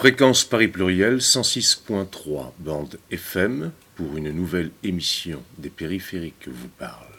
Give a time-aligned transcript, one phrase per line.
[0.00, 7.09] Fréquence Paris Pluriel 106.3 bande FM pour une nouvelle émission des périphériques vous parle.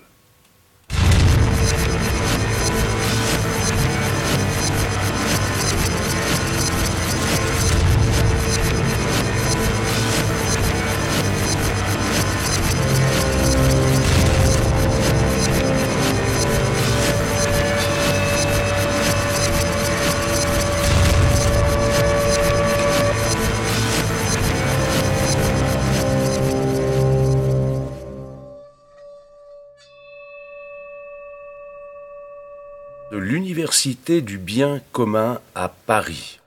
[33.84, 36.40] l'Université du bien commun à Paris.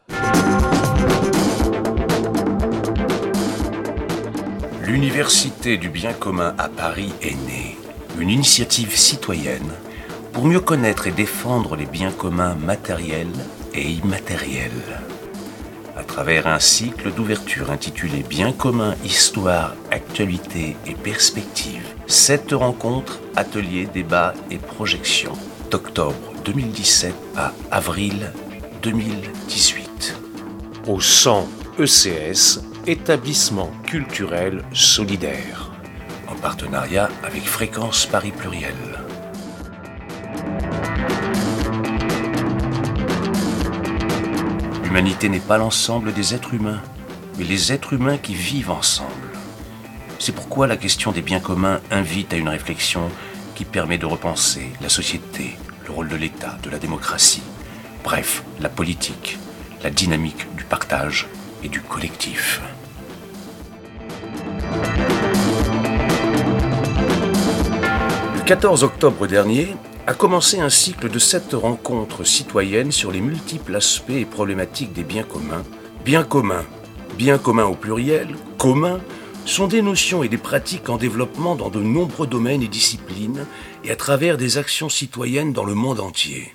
[4.86, 7.76] L'Université du bien commun à Paris est née,
[8.20, 9.72] une initiative citoyenne
[10.32, 13.26] pour mieux connaître et défendre les biens communs matériels
[13.74, 14.70] et immatériels.
[15.96, 23.88] À travers un cycle d'ouverture intitulé Biens communs, histoire, actualité et perspective, sept rencontres, ateliers,
[23.92, 25.36] débats et projections
[25.72, 28.30] d'octobre 2017 à avril
[28.82, 30.20] 2018.
[30.86, 35.70] Au 100 ECS, établissement culturel solidaire,
[36.28, 38.74] en partenariat avec Fréquence Paris Pluriel.
[44.84, 46.82] L'humanité n'est pas l'ensemble des êtres humains,
[47.38, 49.08] mais les êtres humains qui vivent ensemble.
[50.18, 53.10] C'est pourquoi la question des biens communs invite à une réflexion
[53.54, 55.56] qui permet de repenser la société,
[55.86, 57.42] le rôle de l'État, de la démocratie,
[58.02, 59.38] bref, la politique,
[59.82, 61.26] la dynamique du partage
[61.62, 62.60] et du collectif.
[68.34, 69.74] Le 14 octobre dernier
[70.06, 75.04] a commencé un cycle de sept rencontres citoyennes sur les multiples aspects et problématiques des
[75.04, 75.64] biens communs.
[76.04, 76.64] Biens communs,
[77.16, 79.00] biens communs au pluriel, communs,
[79.46, 83.46] sont des notions et des pratiques en développement dans de nombreux domaines et disciplines
[83.84, 86.54] et à travers des actions citoyennes dans le monde entier.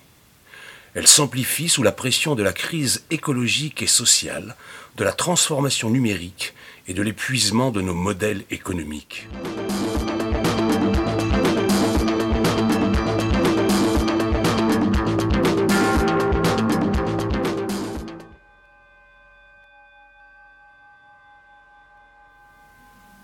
[0.96, 4.56] Elles s'amplifient sous la pression de la crise écologique et sociale,
[4.98, 6.54] de la transformation numérique
[6.88, 9.28] et de l'épuisement de nos modèles économiques.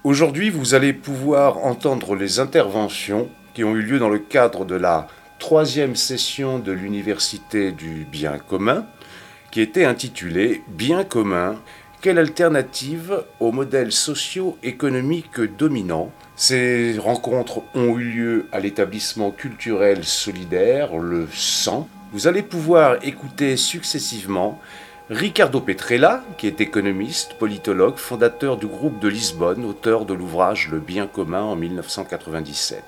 [0.06, 4.76] Aujourd'hui, vous allez pouvoir entendre les interventions qui ont eu lieu dans le cadre de
[4.76, 5.08] la
[5.40, 8.86] troisième session de l'Université du bien commun,
[9.50, 11.56] qui était intitulée Bien commun,
[12.02, 16.12] quelle alternative aux modèles socio-économiques dominants?
[16.36, 21.90] Ces rencontres ont eu lieu à l'établissement culturel solidaire, le 100.
[22.12, 24.62] Vous allez pouvoir écouter successivement
[25.12, 30.80] Ricardo Petrella, qui est économiste, politologue, fondateur du groupe de Lisbonne, auteur de l'ouvrage Le
[30.80, 32.84] bien commun en 1997.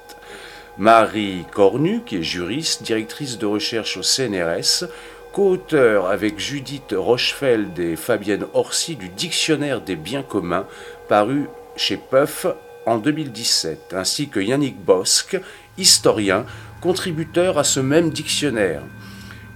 [0.80, 4.86] Marie Cornu, qui est juriste, directrice de recherche au CNRS,
[5.32, 10.66] co-auteur avec Judith Rochefeld et Fabienne Orsi du Dictionnaire des biens communs,
[11.08, 12.48] paru chez Puff
[12.88, 15.40] en 2017, ainsi que Yannick Bosque,
[15.78, 16.48] historien,
[16.82, 18.82] contributeur à ce même dictionnaire.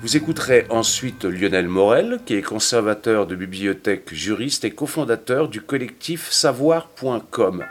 [0.01, 6.31] Vous écouterez ensuite Lionel Morel, qui est conservateur de bibliothèque juriste et cofondateur du collectif
[6.31, 7.63] savoir.com,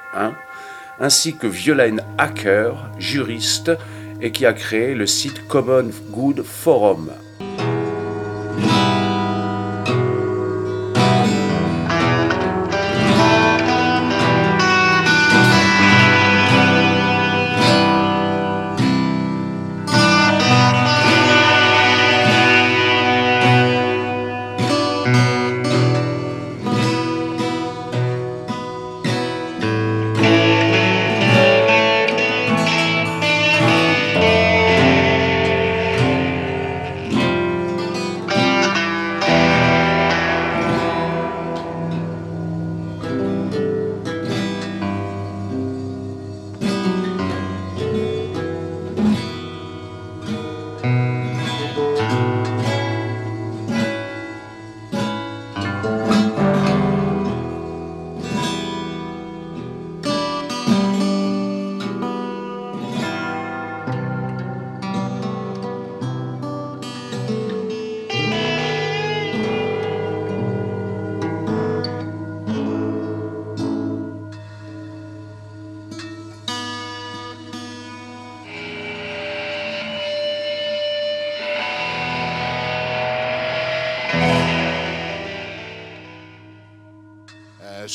[1.00, 3.72] ainsi que Violaine Hacker, juriste,
[4.20, 7.10] et qui a créé le site Common Good Forum.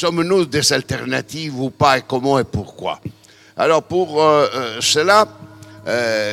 [0.06, 3.00] Sommes-nous des alternatives ou pas et comment et pourquoi?
[3.57, 4.22] Alors pour
[4.80, 5.28] cela,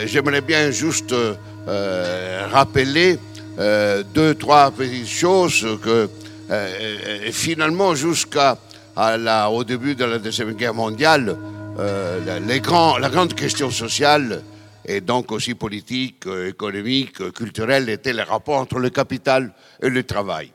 [0.05, 1.15] j'aimerais bien juste
[2.51, 3.19] rappeler
[4.15, 6.11] deux, trois petites choses que
[7.31, 8.59] finalement jusqu'à
[9.51, 11.35] au début de la Deuxième Guerre mondiale,
[11.79, 14.43] la grande question sociale
[14.85, 19.89] et donc aussi politique, euh, économique, euh, culturel, était le rapport entre le capital et
[19.89, 20.51] le travail.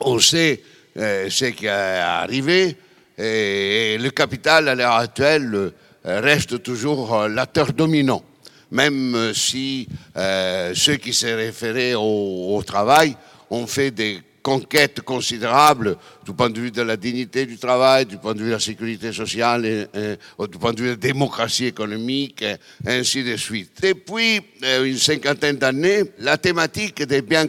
[0.00, 2.76] On sait euh, ce qui est arrivé
[3.16, 5.72] et, le capital à l'heure actuelle
[6.04, 8.22] reste toujours l'acteur dominant,
[8.70, 13.16] même si ceux qui se référaient au, travail
[13.50, 18.16] ont fait des conquête considérable du point de vue de la dignité du travail, du
[18.16, 22.40] point de vue de la sécurité sociale, du point de vue de la démocratie économique,
[22.42, 22.56] et
[22.86, 23.72] ainsi de suite.
[23.82, 27.46] Depuis euh, une cinquantaine d'années, la thématique des biens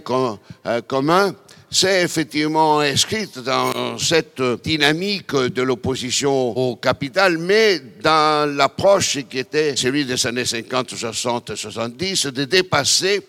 [0.66, 1.34] euh, communs
[1.72, 9.76] s'est effectivement inscrite dans cette dynamique de l'opposition au capital, mais dans l'approche qui était
[9.76, 13.22] celui des années 50, 60, 70, de dépasser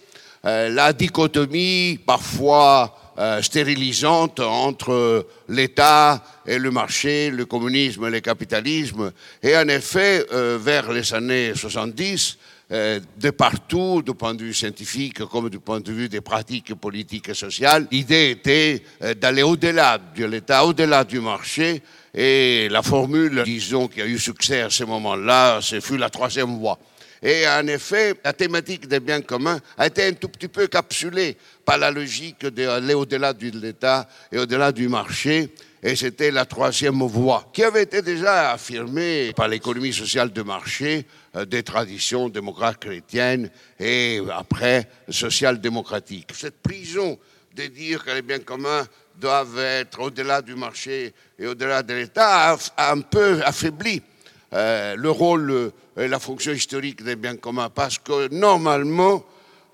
[0.46, 8.20] euh, la dichotomie parfois euh, stérilisante entre l'État et le marché, le communisme et le
[8.20, 9.12] capitalisme.
[9.42, 14.54] Et en effet, euh, vers les années 70, euh, de partout, du point de vue
[14.54, 18.82] scientifique comme du point de vue des pratiques politiques et sociales, l'idée était
[19.16, 21.82] d'aller au-delà de l'État, au-delà du marché.
[22.14, 26.58] Et la formule, disons, qui a eu succès à ce moment-là, ce fut la troisième
[26.58, 26.78] voie.
[27.22, 31.36] Et en effet, la thématique des biens communs a été un tout petit peu capsulée
[31.64, 35.50] par la logique d'aller au-delà de l'État et au-delà du marché.
[35.82, 41.06] Et c'était la troisième voie, qui avait été déjà affirmée par l'économie sociale de marché
[41.36, 46.32] euh, des traditions démocrates chrétiennes et après social-démocratiques.
[46.34, 47.18] Cette prison
[47.56, 48.86] de dire que les biens communs
[49.16, 54.02] doivent être au-delà du marché et au-delà de l'État a un peu affaibli
[54.52, 59.24] euh, le rôle et la fonction historique des biens communs, parce que normalement,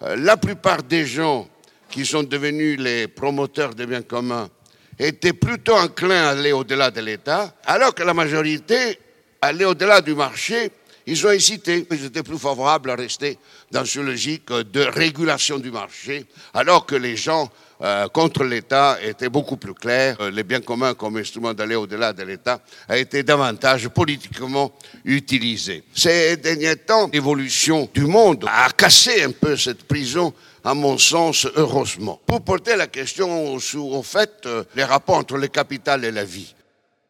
[0.03, 1.49] euh, la plupart des gens
[1.89, 4.49] qui sont devenus les promoteurs des biens communs
[4.99, 8.99] étaient plutôt enclins à aller au-delà de l'État, alors que la majorité
[9.41, 10.71] allait au-delà du marché.
[11.07, 13.39] Ils ont hésité, ils étaient plus favorables à rester
[13.71, 17.51] dans une logique de régulation du marché, alors que les gens
[17.83, 20.17] euh, contre l'État était beaucoup plus clair.
[20.21, 24.73] Euh, les biens communs comme instrument d'aller au-delà de l'État a été davantage politiquement
[25.05, 25.85] utilisé.
[25.95, 30.33] Ces derniers temps, l'évolution du monde a cassé un peu cette prison
[30.65, 32.21] à mon sens, heureusement.
[32.27, 36.25] Pour porter la question sur, en fait, euh, les rapports entre le capital et la
[36.25, 36.55] vie.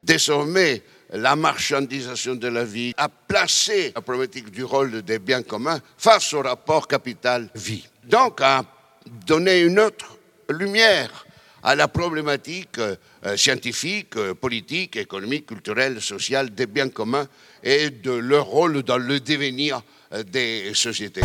[0.02, 5.80] Désormais, la marchandisation de la vie a placé la problématique du rôle des biens communs
[5.96, 7.86] face au rapport capital-vie.
[8.04, 8.64] Donc, a
[9.26, 10.15] donné une autre
[10.50, 11.26] lumière
[11.62, 12.96] à la problématique euh,
[13.36, 17.26] scientifique, euh, politique, économique, culturelle, sociale des biens communs
[17.62, 19.82] et de leur rôle dans le devenir
[20.12, 21.22] euh, des sociétés.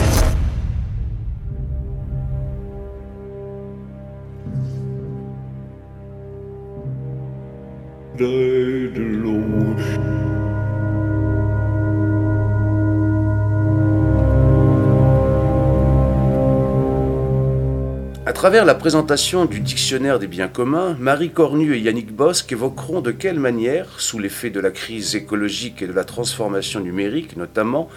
[18.41, 23.11] Travers la présentation du dictionnaire des biens communs, Marie Cornu et Yannick Bosque évoqueront de
[23.11, 27.87] quelle manière, sous l'effet de la crise écologique et de la transformation numérique notamment,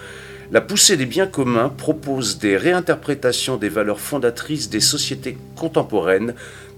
[0.52, 6.34] la poussée des biens communs propose des réinterprétations des valeurs fondatrices des sociétés contemporaines,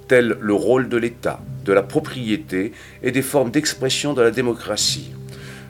[0.07, 2.71] telles le rôle de l'État, de la propriété
[3.02, 5.11] et des formes d'expression de la démocratie.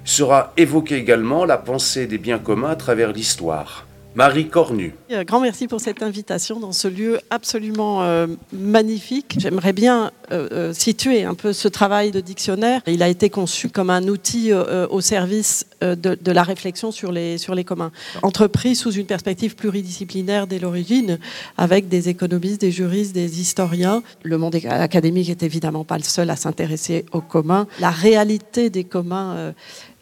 [0.05, 3.86] Sera évoquée également la pensée des biens communs à travers l'histoire.
[4.17, 4.95] Marie Cornu.
[5.27, 9.37] Grand merci pour cette invitation dans ce lieu absolument euh, magnifique.
[9.39, 12.81] J'aimerais bien euh, euh, situer un peu ce travail de dictionnaire.
[12.87, 17.55] Il a été conçu comme un outil au service de, la réflexion sur les, sur
[17.55, 17.93] les communs.
[18.23, 21.19] Entrepris sous une perspective pluridisciplinaire dès l'origine,
[21.59, 24.03] avec des économistes, des juristes, des historiens.
[24.23, 27.67] Le monde académique est évidemment pas le seul à s'intéresser aux communs.
[27.81, 29.53] La réalité des communs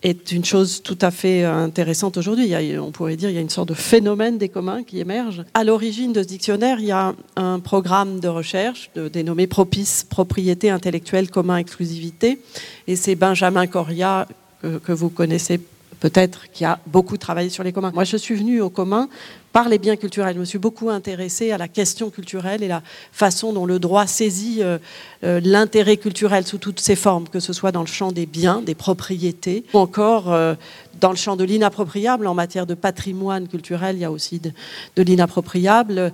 [0.04, 2.54] est une chose tout à fait intéressante aujourd'hui.
[2.78, 5.42] On pourrait dire qu'il y a une sorte de phénomène des communs qui émerge.
[5.54, 10.70] À l'origine de ce dictionnaire, il y a un programme de recherche dénommé Propice, propriété
[10.70, 12.38] intellectuelle, commun, exclusivité.
[12.86, 14.28] Et c'est Benjamin Coria,
[14.60, 15.60] que, vous connaissez
[16.04, 17.90] peut-être, qui a beaucoup travaillé sur les communs.
[17.94, 19.08] Moi, je suis venue au commun
[19.54, 20.34] par les biens culturels.
[20.34, 24.06] Je me suis beaucoup intéressée à la question culturelle et la façon dont le droit
[24.06, 24.76] saisit euh,
[25.24, 28.60] euh, l'intérêt culturel sous toutes ses formes, que ce soit dans le champ des biens,
[28.60, 30.54] des propriétés, ou encore euh,
[31.00, 32.26] dans le champ de l'inappropriable.
[32.26, 36.12] En matière de patrimoine culturel, il y a aussi de l'inappropriable,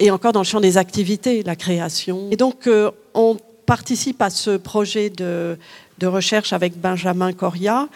[0.00, 2.26] et encore dans le champ des activités, la création.
[2.32, 2.68] Et donc,
[3.14, 3.36] on
[3.70, 5.56] participe à ce projet de,
[6.02, 7.88] recherche avec Benjamin Coria,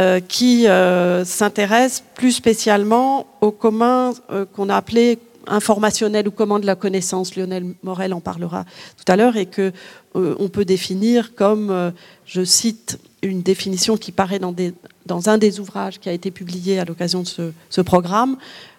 [0.00, 4.12] euh, qui euh, s'intéresse plus spécialement au commun
[4.52, 7.36] qu'on a appelé informationnel ou commun de la connaissance.
[7.36, 8.64] Lionel Morel en parlera
[8.96, 9.72] tout à l'heure et que
[10.14, 11.92] on peut définir comme,
[12.24, 14.54] je cite une définition qui paraît dans,
[15.06, 18.36] dans, un des ouvrages qui a été publié à l'occasion de ce programme,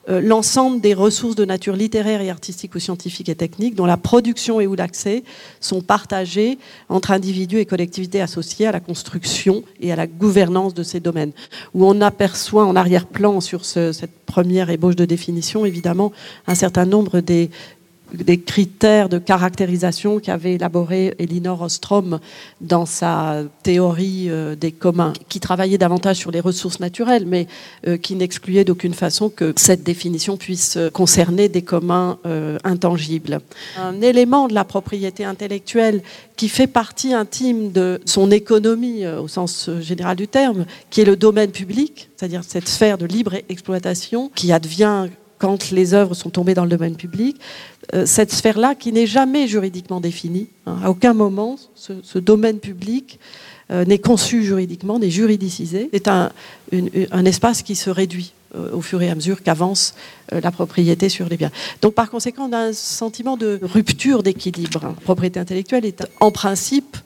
[0.10, 3.98] euh, l'ensemble des ressources de nature littéraire et artistique ou scientifique et technique dont la
[3.98, 5.24] production et ou l'accès
[5.60, 6.58] sont partagés
[6.90, 11.32] entre individus et collectivités associées à la construction et à la gouvernance de ces domaines.
[11.74, 16.12] Où on aperçoit en arrière-plan sur cette première ébauche de définition, évidemment,
[16.48, 17.50] un certain nombre des
[18.14, 22.20] des critères de caractérisation qu'avait élaboré Elinor Ostrom
[22.62, 27.48] dans sa théorie euh, des communs, qui travaillait davantage sur les ressources naturelles, mais
[27.88, 32.18] euh, qui n'excluait d'aucune façon que cette définition puisse euh, concerner des communs
[32.64, 33.40] intangibles.
[33.78, 36.02] Un élément de la propriété intellectuelle
[36.36, 41.16] qui fait partie intime de son économie au sens général du terme, qui est le
[41.16, 45.08] domaine public, c'est-à-dire cette sphère de libre exploitation qui advient
[45.38, 47.38] quand les œuvres sont tombées dans le domaine public,
[47.94, 50.48] euh, cette sphère-là qui n'est jamais juridiquement définie.
[50.66, 50.78] Hein.
[50.84, 53.20] À aucun moment, ce, domaine public
[53.72, 55.90] euh, n'est conçu juridiquement, n'est juridicisé.
[55.94, 56.32] C'est un,
[57.26, 59.96] espace qui se réduit euh, au fur et à mesure qu'avance
[60.32, 61.52] la propriété sur les biens.
[61.82, 64.80] Donc par conséquent, on a un sentiment de rupture d'équilibre.
[64.82, 66.98] La propriété intellectuelle est en principe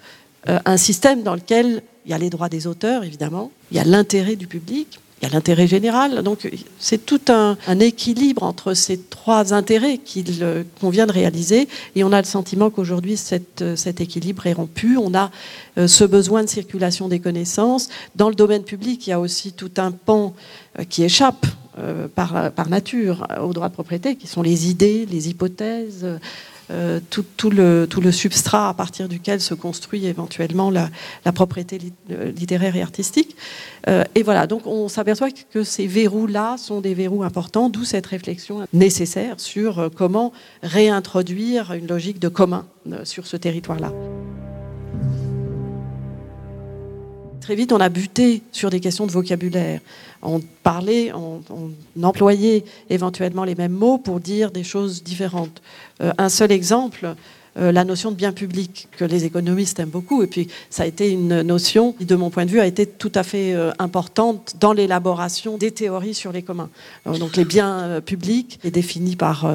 [0.48, 3.84] un système dans lequel il y a les droits des auteurs, évidemment, il y a
[3.84, 6.24] l'intérêt du public, il y a l'intérêt général.
[6.24, 6.50] Donc
[6.80, 11.68] c'est tout un, équilibre entre ces trois intérêts qu'il convient de réaliser.
[11.96, 14.98] Et on a le sentiment qu'aujourd'hui, cet équilibre est rompu.
[14.98, 15.32] On a
[15.78, 17.90] euh, ce besoin de circulation des connaissances.
[18.16, 20.34] Dans le domaine public, il y a aussi tout un pan
[20.78, 21.46] euh, qui échappe
[21.78, 26.06] euh, par nature aux droits de propriété, qui sont les idées, les hypothèses,
[26.72, 30.90] euh, tout, le, tout, le, substrat à partir duquel se construit éventuellement la,
[31.32, 31.80] propriété
[32.12, 33.36] euh, littéraire et artistique.
[33.88, 38.06] Euh, et voilà, donc on s'aperçoit que ces verrous-là sont des verrous importants, d'où cette
[38.06, 42.68] réflexion nécessaire sur comment réintroduire une logique de commun
[43.04, 43.92] sur ce territoire-là.
[47.50, 49.82] Très vite, on a buté sur des questions de vocabulaire
[50.22, 51.42] on parlait, on,
[52.04, 55.62] employait éventuellement les mêmes mots pour dire des choses différentes.
[56.02, 57.16] Euh, un seul exemple,
[57.58, 60.86] euh, la notion de bien public, que les économistes aiment beaucoup, et puis ça a
[60.86, 63.72] été une notion qui, de mon point de vue, a été tout à fait euh,
[63.80, 66.70] importante dans l'élaboration des théories sur les communs.
[67.06, 69.50] donc les biens publics est défini par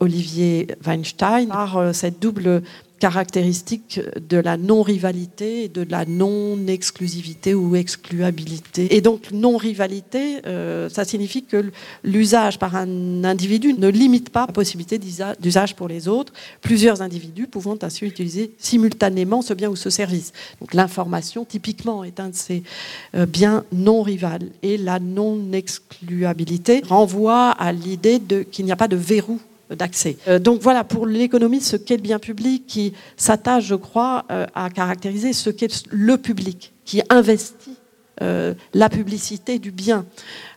[0.00, 2.62] Olivier Weinstein par cette double
[2.98, 8.94] caractéristique de la non-rivalité et de la non-exclusivité ou excluabilité.
[8.96, 11.70] Et donc non-rivalité, euh, ça signifie que
[12.04, 17.46] l'usage par un individu ne limite pas la possibilité d'usage pour les autres, plusieurs individus
[17.46, 20.32] pouvant ainsi utiliser simultanément ce bien ou ce service.
[20.60, 22.62] Donc l'information, typiquement, est un de ces
[23.14, 24.50] euh, biens non-rivales.
[24.62, 30.16] Et la non-excluabilité renvoie à l'idée qu'il n'y a pas de verrou d'accès.
[30.28, 34.46] Euh, donc voilà, pour l'économie, ce qu'est le bien public qui s'attache, je crois, euh,
[34.54, 37.76] à caractériser ce qu'est le public, qui investit
[38.22, 40.06] euh, la publicité du bien.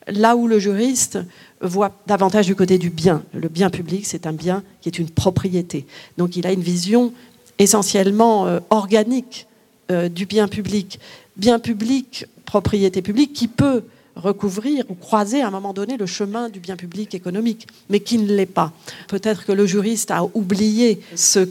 [0.07, 1.19] Là où le juriste
[1.61, 3.23] voit davantage du côté du bien.
[3.33, 5.85] Le bien public, c'est un bien qui est une propriété.
[6.17, 7.13] Donc il a une vision
[7.59, 9.45] essentiellement organique
[9.89, 10.99] du bien public.
[11.35, 13.83] Bien public, propriété publique, qui peut
[14.19, 18.17] recouvrir ou croiser à un moment donné le chemin du bien public économique, mais qui
[18.17, 18.71] ne l'est pas.
[19.07, 21.49] Peut-être que le juriste a oublié ce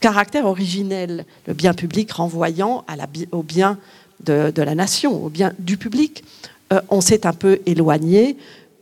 [0.00, 2.84] caractère originel, le bien public renvoyant
[3.32, 3.78] au bien
[4.24, 6.24] de, la nation, au bien du public.
[6.72, 8.36] Euh, on s'est un peu éloigné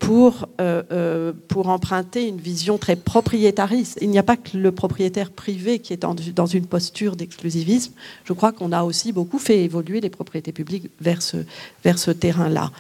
[0.05, 3.99] pour, euh, euh, pour emprunter une vision très propriétariste.
[4.03, 7.93] Il n'y a pas que le propriétaire privé qui est dans, une posture d'exclusivisme.
[8.25, 11.39] Je crois qu'on a aussi beaucoup fait évoluer les propriétés publiques vers ce,
[11.85, 12.71] vers ce terrain-là.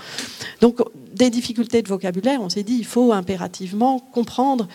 [0.61, 0.81] Donc,
[1.14, 4.69] des difficultés de vocabulaire, on s'est dit, il faut impérativement comprendre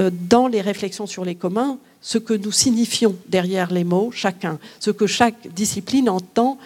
[0.00, 4.60] euh, dans les réflexions sur les communs ce que nous signifions derrière les mots, chacun,
[4.78, 6.58] ce que chaque discipline entend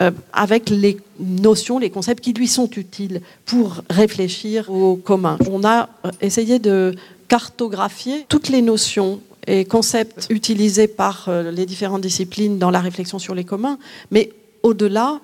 [0.00, 5.38] euh, avec les notions, les concepts qui lui sont utiles pour réfléchir au commun.
[5.50, 6.94] On a euh, essayé de
[7.26, 13.18] cartographier toutes les notions et concepts utilisés par euh, les différentes disciplines dans la réflexion
[13.18, 13.78] sur les communs,
[14.12, 14.30] mais
[14.62, 15.20] au-delà,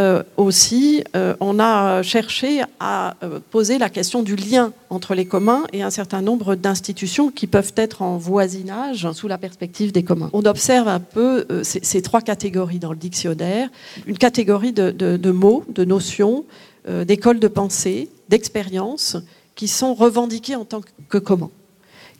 [0.00, 5.26] euh, aussi, euh, on a cherché à euh, poser la question du lien entre les
[5.26, 10.02] communs et un certain nombre d'institutions qui peuvent être en voisinage sous la perspective des
[10.02, 10.30] communs.
[10.32, 13.68] On observe un peu ces, trois catégories dans le dictionnaire.
[14.06, 16.44] Une catégorie de, mots, de notions,
[16.88, 19.18] d'écoles de pensée, d'expériences
[19.54, 20.80] qui sont revendiquées en tant
[21.10, 21.50] que communs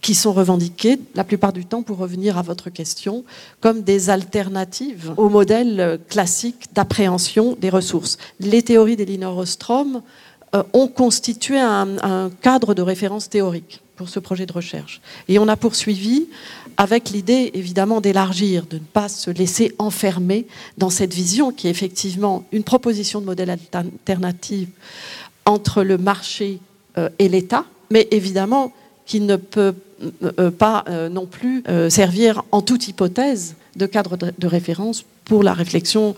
[0.01, 3.25] qui sont revendiquées, la plupart du temps, pour revenir à votre question,
[3.61, 8.17] comme des alternatives au modèle classique d'appréhension des ressources.
[8.41, 10.03] Les théories d'Elinor Ostrom
[10.53, 15.01] euh, ont constitué un, cadre de référence théorique pour ce projet de recherche.
[15.29, 16.27] Et on a poursuivi
[16.77, 21.71] avec l'idée, évidemment, d'élargir, de ne pas se laisser enfermer dans cette vision qui est
[21.71, 24.71] effectivement une proposition de modèle alternatif
[25.45, 26.59] entre le marché
[26.99, 28.73] euh, et l'État, mais évidemment
[29.11, 29.75] qui ne peut
[30.23, 35.53] euh, pas euh, non plus servir en toute hypothèse de cadre de référence pour la
[35.53, 36.15] réflexion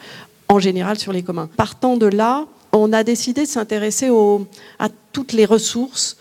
[0.49, 1.49] en général sur les communs.
[1.56, 4.11] Partant de là, on a décidé de s'intéresser
[4.78, 6.18] à toutes les ressources,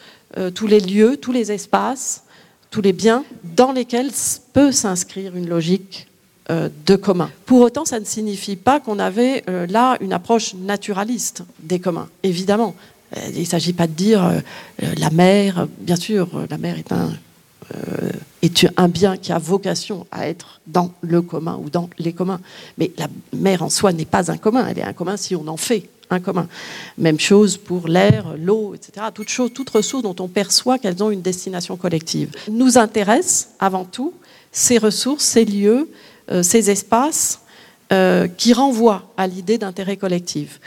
[0.56, 2.24] tous les lieux, tous les espaces,
[2.70, 4.12] tous les biens dans lesquels
[4.54, 6.08] peut s'inscrire une logique
[6.50, 7.32] de commun.
[7.46, 12.08] Pour autant, ça ne signifie pas qu'on avait là une approche naturaliste des communs.
[12.24, 13.01] Évidemment, euh,
[13.34, 14.40] il ne s'agit pas de dire euh,
[14.84, 20.62] euh, la mer, bien sûr, la mer est un bien qui a vocation à être
[20.68, 22.42] dans le commun ou dans les communs.
[22.78, 25.48] Mais la mer en soi n'est pas un commun, elle est un commun si on
[25.48, 26.48] en fait un commun.
[26.98, 29.08] Même chose pour l'air, l'eau, etc.
[29.14, 32.32] Toutes choses, toutes ressources dont on perçoit qu'elles ont une destination collective.
[32.50, 34.14] Nous intéressent avant tout
[34.52, 35.90] ces ressources, ces lieux,
[36.42, 37.40] ces espaces
[38.38, 40.60] qui renvoient à l'idée d'intérêt collectif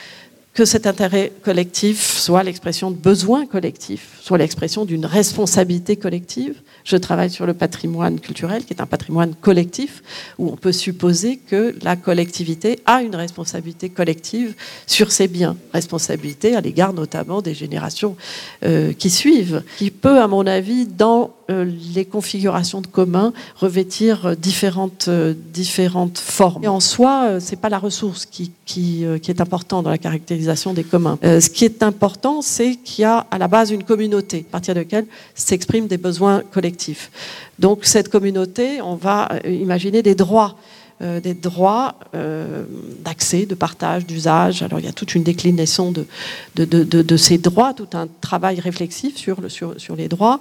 [0.54, 6.54] que cet intérêt collectif soit l'expression de besoins collectifs, soit l'expression d'une responsabilité collective.
[6.84, 10.02] Je travaille sur le patrimoine culturel, qui est un patrimoine collectif,
[10.38, 14.54] où on peut supposer que la collectivité a une responsabilité collective
[14.86, 18.16] sur ses biens, responsabilité à l'égard notamment des générations
[18.64, 24.26] euh, qui suivent, qui peut, à mon avis, dans euh, les configurations de communs revêtir
[24.26, 26.64] euh, différentes, euh, différentes formes.
[26.64, 30.72] Et en soi, c'est pas la ressource qui, qui, qui, est important dans la caractérisation
[30.72, 31.18] des communs.
[31.22, 34.74] ce qui est important, c'est qu'il y a à la base une communauté, à partir
[34.74, 37.10] de laquelle s'expriment des besoins collectifs.
[37.58, 40.56] Donc cette communauté, on va imaginer des droits
[41.02, 42.64] euh, des droits euh,
[43.00, 44.62] d'accès, de partage, d'usage.
[44.62, 46.06] Alors il y a toute une déclinaison de,
[46.54, 50.38] de, ces droits, tout un travail réflexif sur, le, sur, sur, les droits.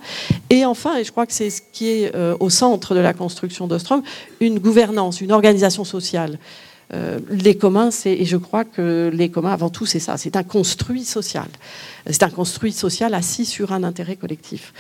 [0.52, 3.14] Et enfin, et je crois que c'est ce qui est euh, au centre de la
[3.14, 4.04] construction d'Ostrom,
[4.42, 6.38] une gouvernance, une organisation sociale.
[7.30, 10.44] Les communs, c'est, et je crois que les communs, avant tout, c'est ça, c'est un
[10.44, 11.48] construit social.
[12.10, 14.74] C'est un construit social assis sur un intérêt collectif,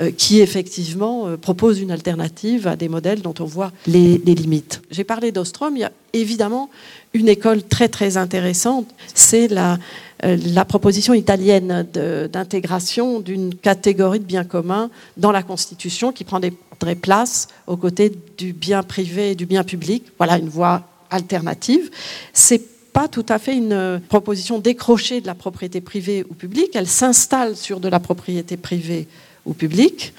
[0.00, 4.82] euh, qui effectivement euh, propose une alternative à des modèles dont on voit les, limites.
[4.90, 6.68] J'ai parlé d'Ostrom, il y a évidemment
[7.14, 9.78] une école très très intéressante, c'est la,
[10.24, 11.86] euh, la proposition italienne
[12.30, 16.52] d'intégration d'une catégorie de biens communs dans la Constitution qui prendrait
[17.00, 20.04] place aux côtés du bien privé et du bien public.
[20.18, 20.82] Voilà une voie
[21.16, 21.90] alternative.
[22.32, 26.70] C'est pas tout à fait une proposition décrochée de la propriété privée ou publique.
[26.74, 29.06] Elle s'installe sur de la propriété privée
[29.46, 30.12] ou publique,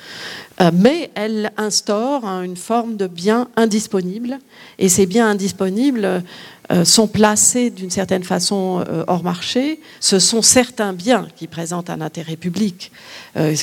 [0.61, 4.39] euh, mais elle instaure une forme de bien indisponible.
[4.79, 6.23] Et ces biens indisponibles
[6.71, 9.79] euh, sont placés d'une certaine façon euh, hors marché.
[9.99, 12.91] Ce sont certains biens qui présentent un intérêt public,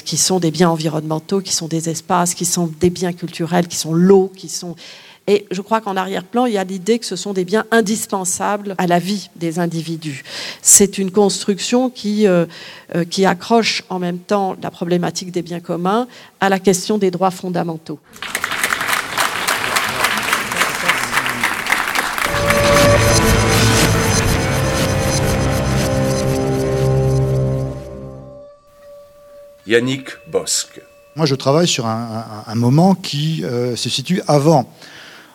[0.05, 3.77] qui sont des biens environnementaux, qui sont des espaces, qui sont des biens culturels, qui
[3.77, 4.77] sont l'eau, qui sont
[5.27, 8.75] et je crois qu'en arrière-plan, il y a l'idée que ce sont des biens indispensables
[8.77, 10.23] à la vie des individus.
[10.61, 12.45] C'est une construction qui, euh,
[12.95, 16.09] euh, qui accroche en même temps la problématique des biens communs
[16.41, 17.99] à la question des droits fondamentaux.
[29.67, 30.83] Yannick Bosque.
[31.17, 34.69] Moi, je travaille sur un, moment qui euh, se situe avant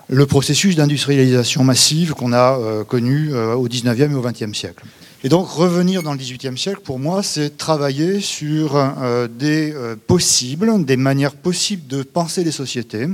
[0.10, 4.84] le processus d'industrialisation massive qu'on a euh, connu euh, au 19e et au 20e siècle.
[5.24, 9.76] Et donc revenir dans le 18e siècle, pour moi, c'est travailler sur euh, des
[10.08, 13.06] possibles, des manières possibles de penser les sociétés,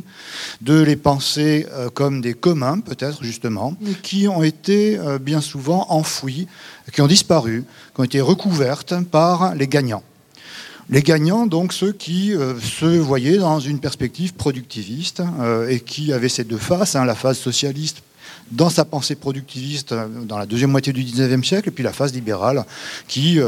[0.61, 6.47] de les penser comme des communs, peut-être justement, qui ont été bien souvent enfouis,
[6.93, 7.63] qui ont disparu,
[7.95, 10.03] qui ont été recouvertes par les gagnants.
[10.89, 16.13] Les gagnants, donc ceux qui euh, se voyaient dans une perspective productiviste euh, et qui
[16.13, 18.03] avaient ces deux faces, hein, la phase socialiste
[18.51, 21.91] dans sa pensée productiviste euh, dans la deuxième moitié du 19e siècle, et puis la
[21.91, 22.65] phase libérale,
[23.07, 23.39] qui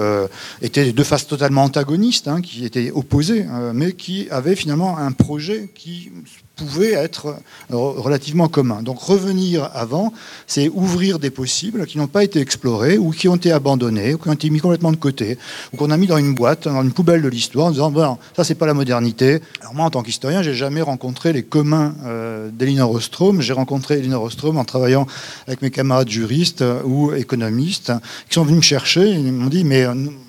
[0.63, 5.69] était deux phases totalement antagonistes, hein, qui étaient opposées, mais qui avaient finalement un projet
[5.75, 6.11] qui
[6.57, 7.27] pouvait être
[7.71, 8.81] euh, relativement commun.
[8.81, 10.11] Donc revenir avant,
[10.47, 14.17] c'est ouvrir des possibles qui n'ont pas été explorés ou qui ont été abandonnés ou
[14.17, 15.37] qui ont été mis complètement de côté
[15.71, 18.17] ou qu'on a mis dans une boîte, dans une poubelle de l'histoire en disant bon,
[18.35, 19.39] ça c'est pas la modernité.
[19.61, 23.41] Alors moi en tant qu'historien, j'ai jamais rencontré les communs euh, d'Elinor Ostrom.
[23.41, 25.07] J'ai rencontré Elinor Ostrom en travaillant
[25.47, 27.93] avec mes camarades juristes euh, ou économistes
[28.27, 29.11] qui sont venus me chercher.
[29.11, 29.85] Ils m'ont dit mais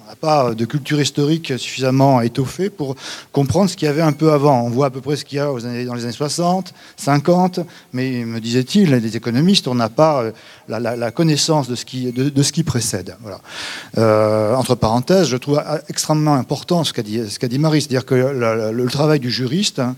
[0.09, 2.97] n'a pas de culture historique suffisamment étoffée pour
[3.31, 4.63] comprendre ce qu'il y avait un peu avant.
[4.63, 7.61] On voit à peu près ce qu'il y a dans les années 60, 50,
[7.93, 10.33] mais me disait-il, les économistes, on n'a pas euh,
[10.69, 13.17] la, connaissance de ce qui, précède.
[13.99, 19.21] Euh, entre parenthèses, je trouve extrêmement important ce qu'a dit, Marie, c'est-à-dire que le, travail
[19.21, 19.95] du juriste hein,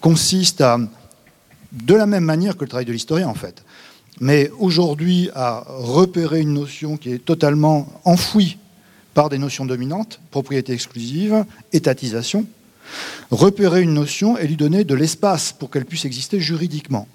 [0.00, 0.78] consiste à,
[1.72, 3.64] de la même manière que le travail de l'historien en fait,
[4.20, 8.58] mais aujourd'hui à repérer une notion qui est totalement enfouie
[9.14, 12.46] par des notions dominantes, propriété exclusive, étatisation,
[13.30, 17.08] repérer une notion et lui donner de l'espace pour qu'elle puisse exister juridiquement.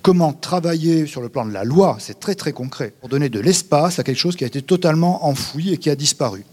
[0.00, 3.38] Comment travailler sur le plan de la loi, c'est très très concret, pour donner de
[3.38, 6.44] l'espace à quelque chose qui a été totalement enfoui et qui a disparu.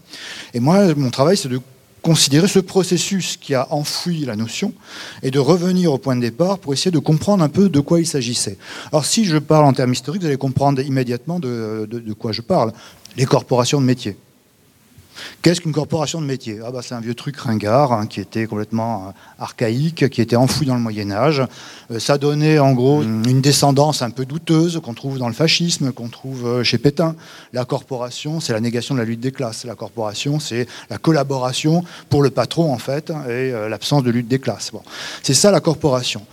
[0.52, 1.60] Et moi, mon travail, c'est de
[2.02, 4.74] considérer ce processus qui a enfoui la notion
[5.22, 8.00] et de revenir au point de départ pour essayer de comprendre un peu de quoi
[8.00, 8.58] il s'agissait.
[8.90, 12.42] Alors si je parle en termes historiques, vous allez comprendre immédiatement de, de quoi je
[12.42, 12.72] parle.
[13.16, 14.16] Les corporations de métiers.
[15.42, 16.60] Qu'est-ce qu'une corporation de métier?
[16.64, 20.36] Ah bah, C'est un vieux truc ringard hein, qui était complètement euh, archaïque, qui était
[20.36, 21.42] enfoui dans le Moyen Âge.
[21.90, 25.92] Euh, ça donnait en gros une descendance un peu douteuse qu'on trouve dans le fascisme,
[25.92, 27.14] qu'on trouve euh, chez Pétain.
[27.52, 29.64] La corporation, c'est la négation de la lutte des classes.
[29.64, 34.38] La corporation, c'est la collaboration pour le patron en fait et l'absence de lutte des
[34.38, 34.70] classes.
[34.72, 34.82] Bon.
[35.22, 36.26] C'est ça la corporation.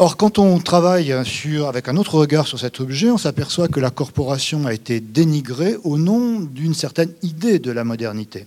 [0.00, 3.80] Or, quand on travaille sur, avec un autre regard sur cet objet, on s'aperçoit que
[3.80, 8.46] la corporation a été dénigrée au nom d'une certaine idée de la modernité.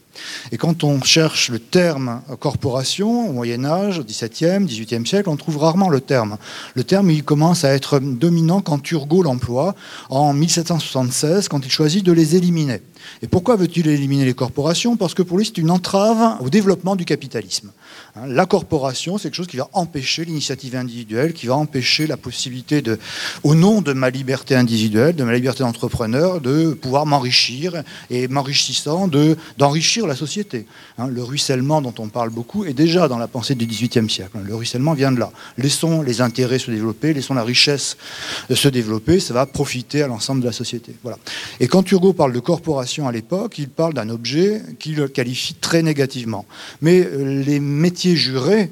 [0.54, 5.36] Et quand on cherche le terme corporation au Moyen Âge, au XVIIe, XVIIIe siècle, on
[5.36, 6.38] trouve rarement le terme.
[6.76, 9.76] Le terme, il commence à être dominant quand Turgot l'emploie
[10.10, 12.82] en 1776, quand il choisit de les éliminer.
[13.24, 14.96] Et pourquoi veut-il éliminer les corporations?
[14.96, 17.72] Parce que pour lui, c'est une entrave au développement du capitalisme.
[18.16, 22.18] Hein, la corporation, c'est quelque chose qui va empêcher l'initiative individuelle, qui va empêcher la
[22.18, 23.00] possibilité de,
[23.44, 29.10] au nom de ma liberté individuelle, de ma liberté d'entrepreneur, de pouvoir m'enrichir et m'enrichissant,
[29.58, 30.66] d'enrichir la société.
[30.98, 34.38] Hein, le ruissellement dont on parle beaucoup est déjà dans la pensée du XVIIIe siècle.
[34.44, 35.32] Le ruissellement vient de là.
[35.58, 37.96] Laissons les intérêts se développer, laissons la richesse
[38.54, 40.94] se développer, ça va profiter à l'ensemble de la société.
[41.04, 41.18] Voilà.
[41.62, 45.82] Et quand Turgot parle de corporation à l'époque, il parle d'un objet qu'il qualifie très
[45.82, 46.46] négativement.
[46.82, 48.72] Mais euh, les métiers jurés,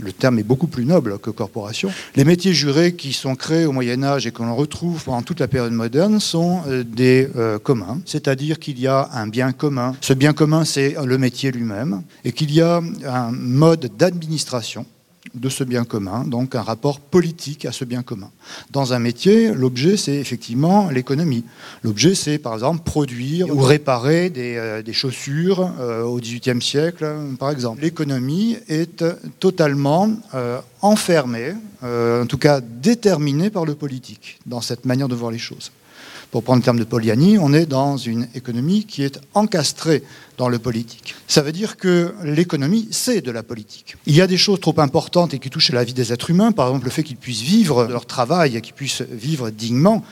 [0.00, 1.90] le terme est beaucoup plus noble que corporation.
[2.16, 5.40] Les métiers jurés qui sont créés au Moyen Âge et que l'on retrouve pendant toute
[5.40, 9.94] la période moderne sont euh, des euh, communs, c'est-à-dire qu'il y a un bien commun.
[10.00, 14.86] Ce bien commun, c'est le métier lui-même, et qu'il y a un mode d'administration
[15.34, 18.30] de ce bien commun, donc un rapport politique à ce bien commun.
[18.70, 21.44] Dans un métier, l'objet, c'est effectivement l'économie.
[21.82, 27.06] L'objet, c'est par exemple produire ou réparer des, euh, chaussures euh, au XVIIIe siècle,
[27.38, 27.82] par exemple.
[27.82, 29.04] L'économie est
[29.38, 35.30] totalement euh, enfermée, en tout cas déterminée par le politique, dans cette manière de voir
[35.30, 35.70] les choses.
[36.30, 40.04] Pour prendre le terme de Poliani, on est dans une économie qui est encastrée
[40.38, 41.16] dans le politique.
[41.26, 43.96] Ça veut dire que l'économie, c'est de la politique.
[44.06, 46.30] Il y a des choses trop importantes et qui touchent à la vie des êtres
[46.30, 50.04] humains, par exemple le fait qu'ils puissent vivre leur travail et qu'ils puissent vivre dignement,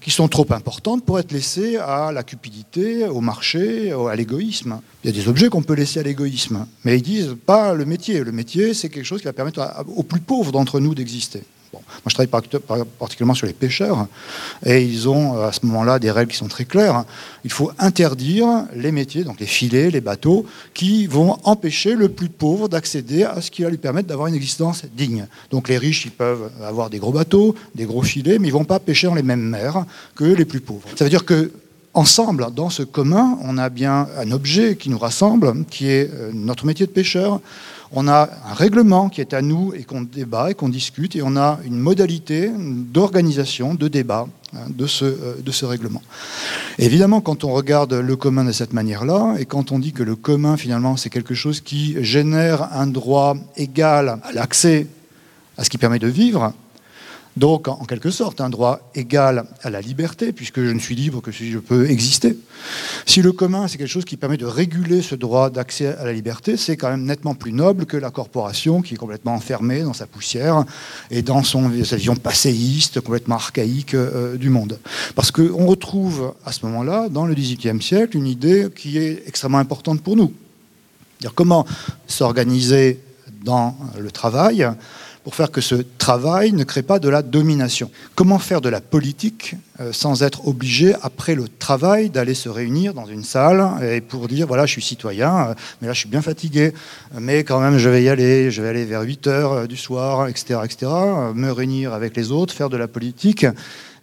[0.00, 4.80] qui sont trop importantes pour être laissées à la cupidité, au marché, à l'égoïsme.
[5.02, 7.84] Il y a des objets qu'on peut laisser à l'égoïsme, mais ils disent pas le
[7.84, 8.22] métier.
[8.22, 11.42] Le métier, c'est quelque chose qui va permettre aux plus pauvres d'entre nous d'exister
[12.04, 14.06] moi, je travaille particulièrement sur les pêcheurs,
[14.64, 17.04] et ils ont à ce moment-là des règles qui sont très claires.
[17.44, 22.28] Il faut interdire les métiers, donc les filets, les bateaux, qui vont empêcher le plus
[22.28, 25.26] pauvre d'accéder à ce qui va lui permettre d'avoir une existence digne.
[25.50, 28.58] Donc les riches, ils peuvent avoir des gros bateaux, des gros filets, mais ils ne
[28.58, 30.88] vont pas pêcher dans les mêmes mers que les plus pauvres.
[30.96, 31.52] Ça veut dire que
[31.94, 36.30] ensemble, dans ce commun, on a bien un objet qui nous rassemble, qui est euh,
[36.34, 37.40] notre métier de pêcheur,
[37.94, 41.22] on a un règlement qui est à nous et qu'on débat et qu'on discute, et
[41.22, 46.02] on a une modalité d'organisation, de débat hein, de, ce, euh, de ce règlement.
[46.78, 50.16] évidemment, quand on regarde le commun de cette manière-là, et quand on dit que le
[50.16, 54.86] commun, finalement, c'est quelque chose qui génère un droit égal à l'accès
[55.56, 56.52] à ce qui permet de vivre,
[57.36, 61.20] donc, en quelque sorte, un droit égal à la liberté, puisque je ne suis libre
[61.20, 62.38] que si je peux exister.
[63.06, 66.12] Si le commun, c'est quelque chose qui permet de réguler ce droit d'accès à la
[66.12, 69.92] liberté, c'est quand même nettement plus noble que la corporation qui est complètement enfermée dans
[69.92, 70.64] sa poussière
[71.10, 74.78] et dans son, sa vision passéiste, complètement archaïque euh, du monde.
[75.16, 79.58] Parce qu'on retrouve à ce moment-là, dans le XVIIIe siècle, une idée qui est extrêmement
[79.58, 80.32] importante pour nous.
[81.34, 81.66] Comment
[82.06, 83.00] s'organiser
[83.44, 84.68] dans le travail
[85.24, 87.90] pour faire que ce travail ne crée pas de la domination.
[88.14, 92.92] Comment faire de la politique euh, sans être obligé, après le travail, d'aller se réunir
[92.94, 96.08] dans une salle et pour dire, voilà, je suis citoyen, euh, mais là, je suis
[96.08, 96.74] bien fatigué,
[97.18, 99.78] mais quand même, je vais y aller, je vais aller vers 8 heures euh, du
[99.78, 100.92] soir, etc., etc.,
[101.34, 103.46] me réunir avec les autres, faire de la politique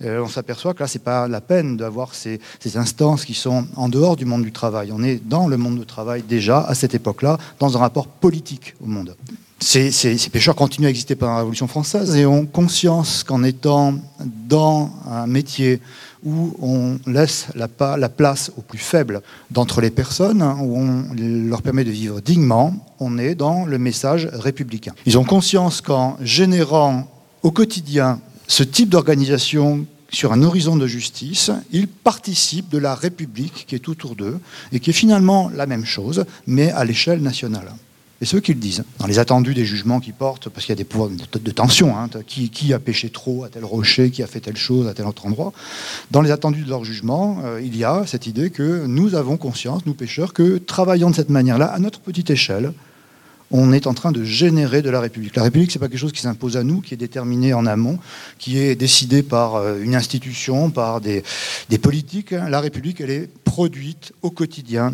[0.04, 3.88] on s'aperçoit que là, c'est pas la peine d'avoir ces, ces, instances qui sont en
[3.88, 4.92] dehors du monde du travail.
[4.92, 8.74] On est dans le monde du travail déjà, à cette époque-là, dans un rapport politique
[8.82, 9.16] au monde.
[9.64, 14.92] Ces, pêcheurs continuent à exister pendant la Révolution française et ont conscience qu'en étant dans
[15.08, 15.80] un métier
[16.24, 19.22] où on laisse la, la place aux plus faibles
[19.52, 24.28] d'entre les personnes, où on leur permet de vivre dignement, on est dans le message
[24.34, 24.94] républicain.
[25.06, 27.08] Ils ont conscience qu'en générant
[27.44, 33.66] au quotidien ce type d'organisation sur un horizon de justice, ils participent de la République
[33.68, 34.40] qui est autour d'eux
[34.72, 37.72] et qui est finalement la même chose, mais à l'échelle nationale.
[38.22, 38.84] Et ceux qui le disent.
[39.00, 41.98] Dans les attendus des jugements qui portent, parce qu'il y a des pouvoirs de, tension,
[41.98, 45.08] hein, qui, a péché trop à tel rocher, qui a fait telle chose à tel
[45.08, 45.52] autre endroit,
[46.12, 49.38] dans les attendus de leur jugement, euh, il y a cette idée que nous avons
[49.38, 52.74] conscience, nous pêcheurs, que travaillant de cette manière-là, à notre petite échelle,
[53.50, 55.36] on est en train de générer de la République.
[55.36, 57.66] La République, ce n'est pas quelque chose qui s'impose à nous, qui est déterminé en
[57.66, 57.98] amont,
[58.38, 61.24] qui est décidé par euh, une institution, par des,
[61.70, 62.32] des politiques.
[62.32, 64.94] La République, elle est produite au quotidien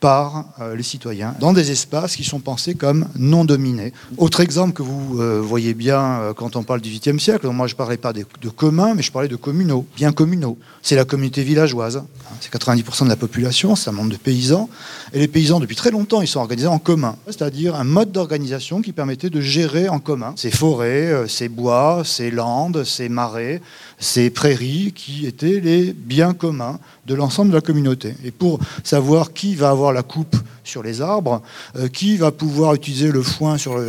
[0.00, 3.92] par euh, les citoyens dans des espaces qui sont pensés comme non dominés.
[4.16, 7.66] Autre exemple que vous euh, voyez bien euh, quand on parle du XVIIIe siècle, moi
[7.66, 8.24] je ne parlais pas de,
[8.56, 10.56] communs, mais je parlais de communaux, bien communaux.
[10.82, 12.02] C'est la communauté villageoise,
[12.40, 14.68] c'est 90% de la population, c'est un monde de paysans,
[15.12, 18.82] et les paysans depuis très longtemps ils sont organisés en commun, c'est-à-dire un mode d'organisation
[18.82, 23.60] qui permettait de gérer en commun ces forêts, ces bois, ces landes, ces marais,
[23.98, 28.14] ces prairies qui étaient les biens communs de l'ensemble de la communauté.
[28.24, 30.36] Et pour savoir qui va avoir la coupe
[30.68, 31.42] sur les arbres,
[31.76, 33.88] euh, qui va pouvoir utiliser le foin sur le,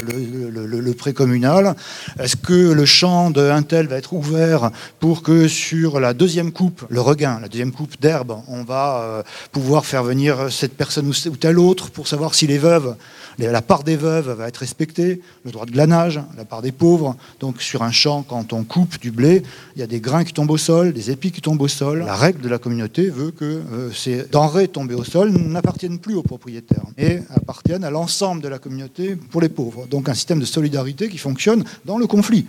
[0.49, 1.75] le, pré communal,
[2.19, 6.85] est-ce que le champ d'un tel va être ouvert pour que sur la deuxième coupe,
[6.89, 11.37] le regain, la deuxième coupe d'herbe, on va euh, pouvoir faire venir cette personne ou
[11.37, 12.95] telle autre pour savoir si les veuves
[13.37, 17.15] la part des veuves va être respectée, le droit de glanage, la part des pauvres.
[17.39, 19.43] Donc sur un champ, quand on coupe du blé,
[19.75, 22.03] il y a des grains qui tombent au sol, des épis qui tombent au sol.
[22.05, 26.15] La règle de la communauté veut que euh, ces denrées tombées au sol n'appartiennent plus
[26.15, 29.87] aux propriétaires et appartiennent à l'ensemble de la communauté pour les pauvres.
[29.87, 32.45] Donc un système de solidarité qui fonctionne dans le conflit.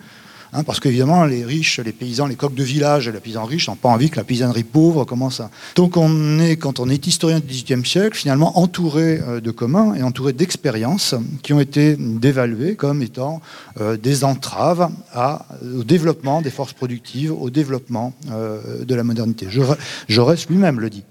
[0.52, 3.68] Hein, parce qu'évidemment, les riches, les paysans, les coqs de village et les paysans riches
[3.68, 5.48] n'ont pas envie que la paysannerie pauvre commence à.
[5.76, 9.94] Donc, on est, quand on est historien du XVIIIe siècle, finalement entouré euh, de communs
[9.94, 13.40] et entouré d'expériences qui ont été dévaluées comme étant
[13.80, 14.90] euh, des entraves
[15.76, 19.46] au développement des forces productives, au développement euh, de la modernité.
[20.08, 21.04] Jaurès lui-même le dit.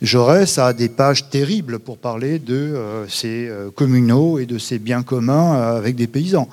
[0.00, 5.54] Jaurès a des pages terribles pour parler de ces communaux et de ces biens communs
[5.54, 6.48] avec des paysans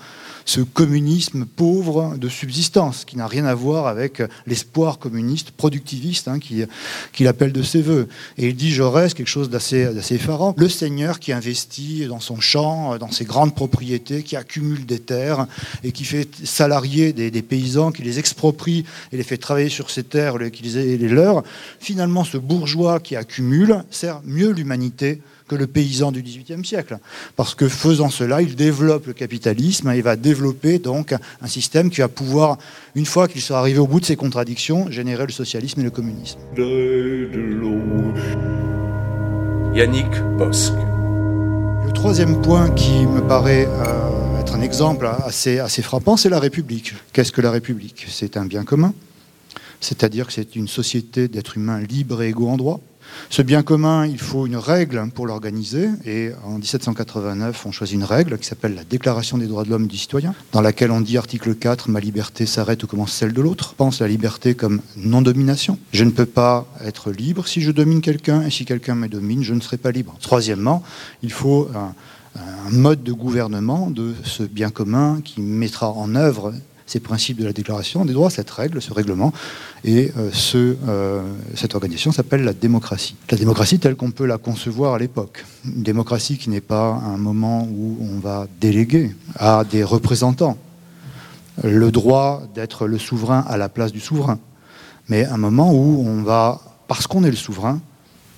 [0.45, 6.39] ce communisme pauvre de subsistance, qui n'a rien à voir avec l'espoir communiste productiviste hein,
[6.39, 8.07] qu'il appelle de ses voeux.
[8.37, 10.53] Et il dit Jaurès quelque chose d'assez effarant.
[10.57, 15.47] Le seigneur qui investit dans son champ, dans ses grandes propriétés, qui accumule des terres
[15.83, 20.03] et qui fait salarier des, paysans, qui les exproprie et les fait travailler sur ces
[20.03, 21.43] terres, qui les, les leurs,
[21.79, 26.97] finalement ce bourgeois qui accumule sert mieux l'humanité que le paysan du XVIIIe siècle.
[27.35, 32.01] Parce que faisant cela, il développe le capitalisme et va développer donc un système qui
[32.01, 32.57] va pouvoir,
[32.95, 35.91] une fois qu'il sera arrivé au bout de ses contradictions, générer le socialisme et le
[35.91, 36.39] communisme.
[39.75, 40.73] Yannick Bosque.
[41.85, 46.39] Le troisième point qui me paraît euh, être un exemple assez, assez frappant, c'est la
[46.39, 46.93] République.
[47.13, 48.07] Qu'est-ce que la République?
[48.09, 48.93] C'est un bien commun,
[49.81, 52.79] c'est-à-dire que c'est une société d'êtres humains libres et égaux en droit
[53.29, 55.89] ce bien commun, il faut une règle pour l'organiser.
[56.05, 59.85] Et en 1789, on choisit une règle qui s'appelle la Déclaration des droits de l'homme
[59.85, 63.33] et du citoyen, dans laquelle on dit, article 4, ma liberté s'arrête où commence celle
[63.33, 63.73] de l'autre.
[63.75, 65.77] Pense la liberté comme non-domination.
[65.91, 69.43] Je ne peux pas être libre si je domine quelqu'un, et si quelqu'un me domine,
[69.43, 70.15] je ne serai pas libre.
[70.21, 70.83] Troisièmement,
[71.23, 71.93] il faut un,
[72.35, 76.53] un mode de gouvernement de ce bien commun qui mettra en œuvre
[76.85, 79.33] ces principes de la Déclaration des droits, cette règle, ce règlement,
[79.83, 81.21] et euh, euh,
[81.55, 83.15] cette organisation s'appelle la démocratie.
[83.29, 85.45] La démocratie telle qu'on peut la concevoir à l'époque.
[85.65, 90.57] Une démocratie qui n'est pas un moment où on va déléguer à des représentants
[91.63, 94.39] le droit d'être le souverain à la place du souverain,
[95.07, 97.79] mais un moment où on va, parce qu'on est le souverain,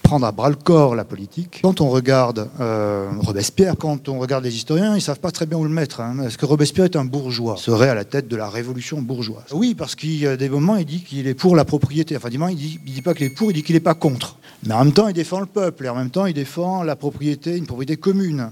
[0.07, 1.59] prendre à bras le corps la politique.
[1.61, 5.45] Quand on regarde euh, Robespierre, quand on regarde les historiens, ils ne savent pas très
[5.45, 5.99] bien où le mettre.
[5.99, 6.23] Hein.
[6.25, 7.57] Est-ce que Robespierre est un bourgeois?
[7.57, 10.77] Serait à la tête de la révolution bourgeoise Oui, parce qu'il y a des moments,
[10.77, 12.15] il dit qu'il est pour la propriété.
[12.15, 14.37] Enfin, il dit, il dit pas qu'il est pour, il dit qu'il n'est pas contre.
[14.65, 16.95] Mais en même temps, il défend le peuple et en même temps, il défend la
[16.95, 18.51] propriété, une propriété commune.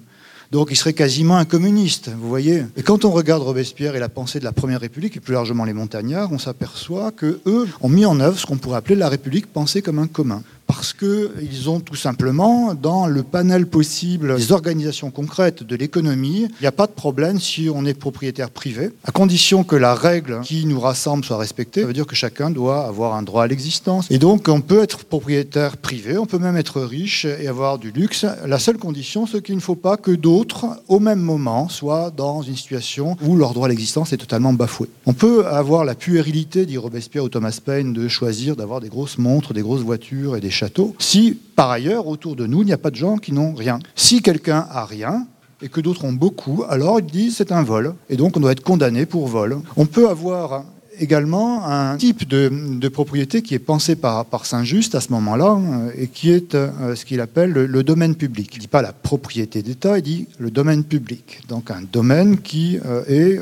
[0.52, 2.66] Donc il serait quasiment un communiste, vous voyez.
[2.78, 5.66] Et quand on regarde Robespierre et la pensée de la Première République, et plus largement
[5.66, 9.10] les montagnards, on s'aperçoit que eux ont mis en œuvre ce qu'on pourrait appeler la
[9.10, 14.52] République pensée comme un commun parce qu'ils ont tout simplement, dans le panel possible des
[14.52, 18.92] organisations concrètes de l'économie, il n'y a pas de problème si on est propriétaire privé,
[19.04, 21.82] à condition que la règle qui nous rassemble soit respectée.
[21.82, 24.08] Ça veut dire que chacun doit avoir un droit à l'existence.
[24.10, 27.92] Et donc, on peut être propriétaire privé, on peut même être riche et avoir du
[27.92, 28.26] luxe.
[28.46, 32.42] La seule condition, c'est qu'il ne faut pas que d'autres, au même moment, soient dans
[32.42, 34.88] une situation où leur droit à l'existence est totalement bafoué.
[35.06, 39.18] On peut avoir la puérilité, dit Robespierre ou Thomas Paine, de choisir d'avoir des grosses
[39.18, 42.74] montres, des grosses voitures et des châteaux, si par ailleurs, autour de nous, il n'y
[42.74, 43.80] a pas de gens qui n'ont rien.
[43.96, 45.28] Si quelqu'un a rien,
[45.62, 47.96] et que d'autres ont beaucoup, alors ils disent c'est un vol.
[48.10, 49.62] Et donc on doit être condamné pour vol.
[49.78, 50.66] On peut avoir
[51.00, 56.08] également un type de, propriété qui est pensé par, Saint-Just à ce moment-là euh, et
[56.08, 58.50] qui est euh, ce qu'il appelle le, domaine public.
[58.54, 61.42] Il ne dit pas la propriété d'État, il dit le domaine public.
[61.48, 63.40] Donc un domaine qui euh, est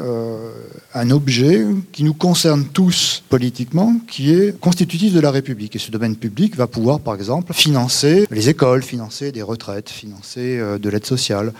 [0.93, 5.75] un objet qui nous concerne tous politiquement, qui est constitutif de la République.
[5.75, 10.59] Et ce domaine public va pouvoir, par exemple, financer les écoles, financer des retraites, financer
[10.79, 11.53] de l'aide sociale.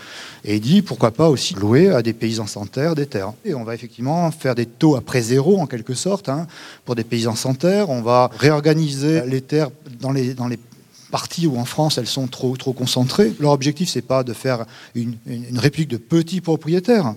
[0.44, 3.32] Et il dit pourquoi pas aussi louer à des paysans sans terre des terres.
[3.44, 6.46] Et on va effectivement faire des taux après zéro en quelque sorte, hein,
[6.86, 7.90] pour des paysans sans terre.
[7.90, 9.70] On va réorganiser les terres
[10.00, 10.58] dans les, dans les
[11.10, 13.34] parties où en France elles sont trop, trop concentrées.
[13.38, 17.14] Leur objectif, c'est pas de faire une, une, république de petits propriétaires.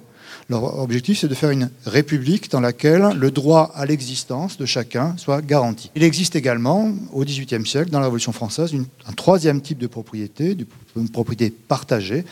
[0.49, 5.15] Leur objectif, c'est de faire une république dans laquelle le droit à l'existence de chacun
[5.17, 5.89] soit garanti.
[5.95, 8.73] Il existe également, au XVIIIe siècle, dans la Révolution française,
[9.07, 10.55] un troisième type de propriété,
[10.95, 12.23] une propriété partagée,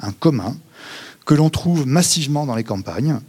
[0.00, 0.56] un commun,
[1.24, 3.20] que l'on trouve massivement dans les campagnes,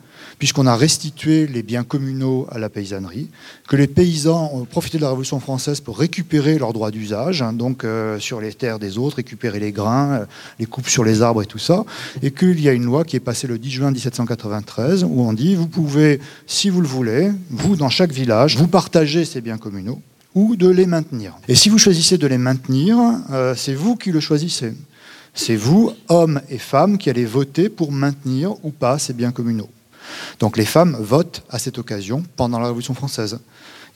[0.44, 3.30] puisqu'on a restitué les biens communaux à la paysannerie,
[3.70, 7.54] que les paysans ont profité de la Révolution française pour récupérer leurs droits d'usage, hein,
[7.54, 10.26] donc euh, sur les terres des autres, récupérer les grains, euh,
[10.60, 11.86] les coupes sur les arbres et tout ça,
[12.22, 15.32] et qu'il y a une loi qui est passée le 10 juin 1793 où on
[15.32, 19.58] dit vous pouvez, si vous le voulez, vous dans chaque village, vous partagez ces biens
[19.58, 20.02] communaux
[20.36, 21.38] ou de les maintenir.
[21.48, 22.98] Et si vous choisissez de les maintenir,
[23.32, 24.74] euh, c'est vous qui le choisissez.
[25.34, 29.70] C'est vous, hommes et femmes, qui allez voter pour maintenir ou pas ces biens communaux.
[30.40, 33.40] Donc les femmes votent à cette occasion pendant la Révolution française.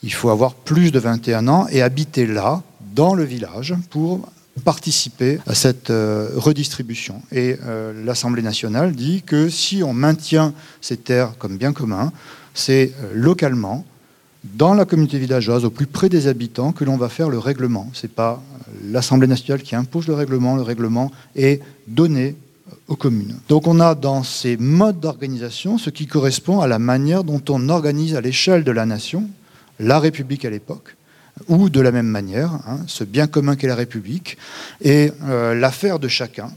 [0.02, 2.62] Il faut avoir plus de 21 ans et habiter là,
[2.94, 4.28] dans le village, pour
[4.58, 7.22] participer à cette euh, redistribution.
[7.32, 12.12] Et euh, l'Assemblée nationale dit que si on maintient ces terres comme bien commun,
[12.54, 13.84] c'est euh, localement,
[14.44, 17.90] dans la communauté villageoise, au plus près des habitants, que l'on va faire le règlement.
[17.92, 18.42] Ce n'est pas
[18.84, 22.36] l'Assemblée nationale qui impose le règlement, le règlement est donné
[23.48, 27.68] Donc on a dans ces modes d'organisation ce qui correspond à la manière dont on
[27.68, 29.28] organise à l'échelle de la nation
[29.78, 30.96] la République à l'époque,
[31.46, 34.38] ou de la même manière, hein, ce bien commun qu'est la République,
[34.80, 36.50] et euh, l'affaire de chacun,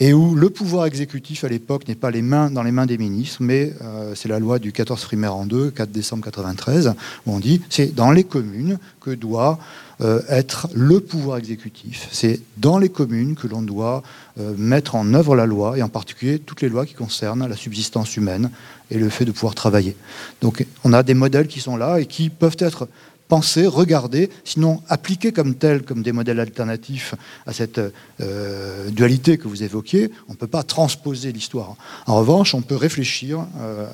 [0.00, 2.96] et où le pouvoir exécutif à l'époque n'est pas les mains, dans les mains des
[2.96, 6.94] ministres, mais euh, c'est la loi du 14 frimaire en 2, 4 décembre 93,
[7.26, 9.58] où on dit c'est dans les communes que doit
[10.00, 12.08] euh, être le pouvoir exécutif.
[12.10, 14.02] C'est dans les communes que l'on doit
[14.38, 17.56] euh, mettre en œuvre la loi, et en particulier toutes les lois qui concernent la
[17.56, 18.50] subsistance humaine
[18.90, 19.96] et le fait de pouvoir travailler.
[20.40, 22.88] Donc on a des modèles qui sont là et qui peuvent être
[23.30, 27.14] pensés, regardés, sinon appliqués comme tels, comme des modèles alternatifs
[27.46, 27.80] à cette
[28.20, 30.10] euh, dualité que vous évoquiez.
[30.28, 31.76] On ne peut pas transposer l'histoire.
[32.06, 33.46] En revanche, on peut réfléchir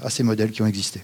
[0.03, 1.03] à ces modèles qui ont existé.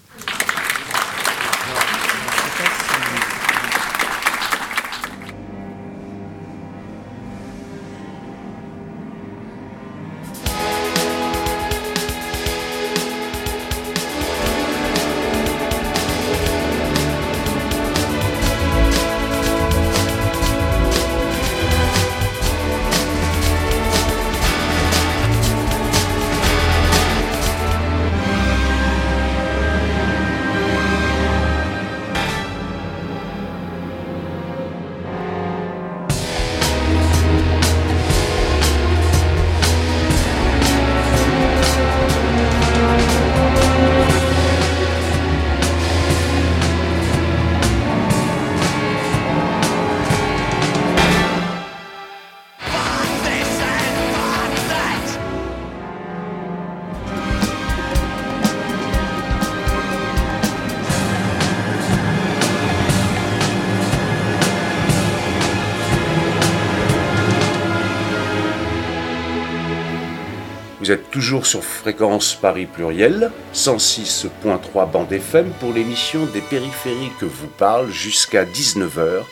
[70.93, 77.47] Êtes toujours sur fréquence Paris Pluriel, 106.3 bande FM pour l'émission des périphéries que vous
[77.47, 79.23] parle jusqu'à 19h.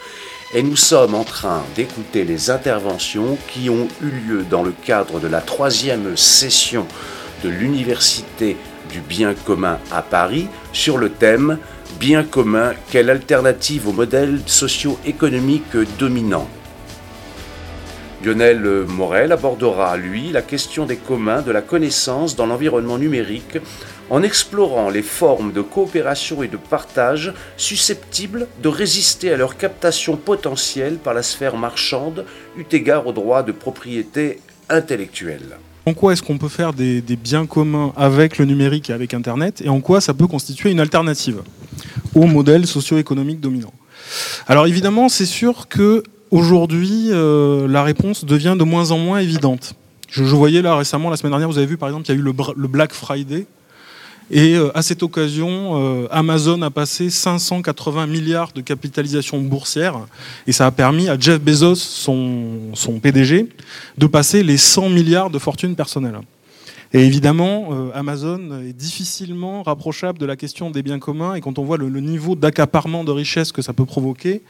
[0.55, 5.21] Et nous sommes en train d'écouter les interventions qui ont eu lieu dans le cadre
[5.21, 6.87] de la troisième session
[7.45, 8.57] de l'Université
[8.91, 11.59] du bien commun à Paris sur le thème
[11.99, 16.49] Bien commun, quelle alternative au modèle socio-économique dominant?
[18.23, 23.57] Lionel Morel abordera, lui, la question des communs de la connaissance dans l'environnement numérique
[24.11, 30.17] en explorant les formes de coopération et de partage susceptibles de résister à leur captation
[30.17, 32.27] potentielle par la sphère marchande,
[32.59, 35.57] eu égard aux droits de propriété intellectuelle.
[35.87, 39.63] En quoi est-ce qu'on peut faire des, biens communs avec le numérique et avec Internet,
[39.65, 41.41] et en quoi ça peut constituer une alternative
[42.15, 43.73] au modèle socio-économique dominant?
[44.47, 49.75] Alors évidemment, c'est sûr que aujourd'hui, euh, la réponse devient de moins en moins évidente.
[50.09, 52.21] Je, voyais là récemment, la semaine dernière, vous avez vu par exemple qu'il y a
[52.21, 53.47] eu le Black Friday,
[54.31, 59.99] et euh, à cette occasion, euh, Amazon a passé 580 milliards de capitalisation boursière
[60.47, 63.49] et ça a permis à Jeff Bezos, son, son PDG,
[63.99, 66.21] de passer les 100 milliards de fortune personnelle.
[66.93, 71.35] Et évidemment, euh, Amazon est difficilement rapprochable de la question des biens communs.
[71.35, 74.43] Et quand on voit le, niveau d'accaparement de richesse que ça peut provoquer,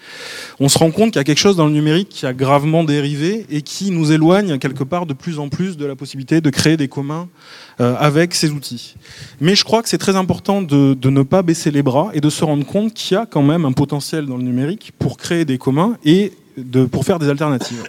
[0.58, 2.82] on se rend compte qu'il y a quelque chose dans le numérique qui a gravement
[2.82, 6.48] dérivé et qui nous éloigne quelque part de plus en plus de la possibilité de
[6.48, 7.28] créer des communs
[7.80, 8.94] euh, avec ces outils.
[9.40, 12.22] Mais je crois que c'est très important de, de, ne pas baisser les bras et
[12.22, 15.18] de se rendre compte qu'il y a quand même un potentiel dans le numérique pour
[15.18, 16.32] créer des communs et
[16.90, 17.82] pour faire des alternatives.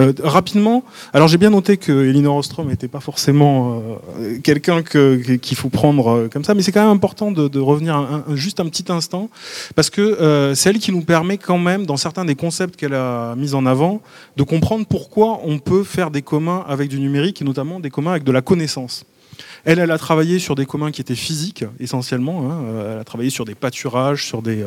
[0.00, 0.82] Euh, rapidement,
[1.12, 3.82] alors j'ai bien noté que Elinor Ostrom n'était pas forcément
[4.18, 8.24] euh, quelqu'un qu'il faut prendre euh, comme ça, mais c'est quand même important de, revenir
[8.34, 9.30] juste un petit instant,
[9.74, 13.34] parce que c'est elle qui nous permet quand même, dans certains des concepts qu'elle a
[13.36, 14.02] mis en avant,
[14.36, 18.10] de comprendre pourquoi on peut faire des communs avec du numérique, et notamment des communs
[18.10, 19.04] avec de la connaissance.
[19.64, 22.50] Elle, a travaillé sur des communs qui étaient physiques, essentiellement.
[22.50, 22.64] Hein.
[22.92, 24.64] Elle a travaillé sur des pâturages, sur des,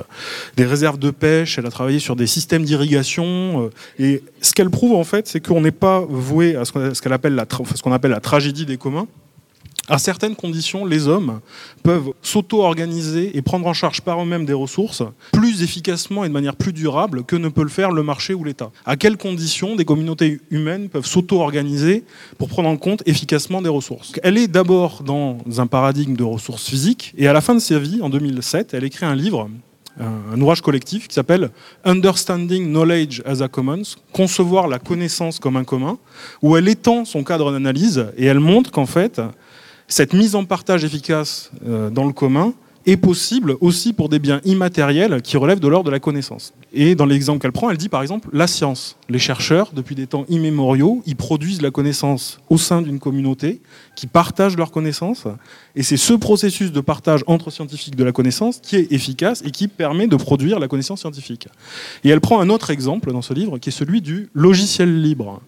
[0.55, 3.69] des, réserves de pêche, elle a travaillé sur des systèmes d'irrigation.
[3.99, 8.11] Et ce qu'elle prouve, en fait, c'est qu'on n'est pas voué à ce qu'on appelle
[8.11, 9.07] la tragédie des communs
[9.87, 11.39] à certaines conditions, les hommes
[11.83, 16.55] peuvent s'auto-organiser et prendre en charge par eux-mêmes des ressources plus efficacement et de manière
[16.55, 18.71] plus durable que ne peut le faire le marché ou l'État.
[18.85, 22.03] À quelles conditions des communautés humaines peuvent s'auto-organiser
[22.37, 24.11] pour prendre en compte efficacement des ressources?
[24.23, 27.79] Elle est d'abord dans un paradigme de ressources physiques et à la fin de sa
[27.79, 29.49] vie, en 2007, elle écrit un livre
[29.99, 31.49] un ouvrage collectif qui s'appelle
[31.83, 35.97] Understanding Knowledge as a Commons, concevoir la connaissance comme un commun,
[36.41, 39.21] où elle étend son cadre d'analyse et elle montre qu'en fait,
[39.87, 42.53] cette mise en partage efficace euh, dans le commun
[42.87, 46.53] est possible aussi pour des biens immatériels qui relèvent de l'ordre de la connaissance.
[46.71, 48.95] Et dans l'exemple qu'elle prend, elle dit par exemple la science.
[49.09, 53.61] Les chercheurs, depuis des temps immémoriaux, ils produisent la connaissance au sein d'une communauté
[53.95, 55.25] qui partage leur connaissance.
[55.75, 59.51] Et c'est ce processus de partage entre scientifiques de la connaissance qui est efficace et
[59.51, 61.49] qui permet de produire la connaissance scientifique.
[62.05, 65.41] Et elle prend un autre exemple dans ce livre qui est celui du logiciel libre.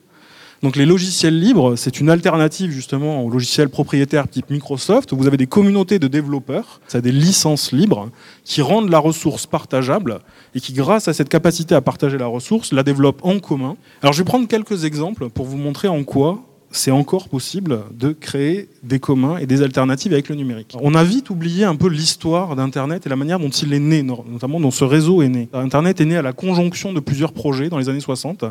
[0.62, 5.14] Donc les logiciels libres, c'est une alternative justement aux logiciels propriétaires type Microsoft.
[5.14, 8.10] Vous avez des communautés de développeurs, ça des licences libres
[8.44, 10.20] qui rendent la ressource partageable
[10.56, 13.78] et qui, grâce à cette capacité à partager la ressource, la développent en commun.
[14.02, 18.12] Alors je vais prendre quelques exemples pour vous montrer en quoi c'est encore possible de
[18.12, 20.76] créer des communs et des alternatives avec le numérique.
[20.82, 24.04] On a vite oublié un peu l'histoire d'Internet et la manière dont il est né,
[24.04, 25.50] notamment dont ce réseau est né.
[25.54, 28.46] Internet est né à la conjonction de plusieurs projets dans les années 60.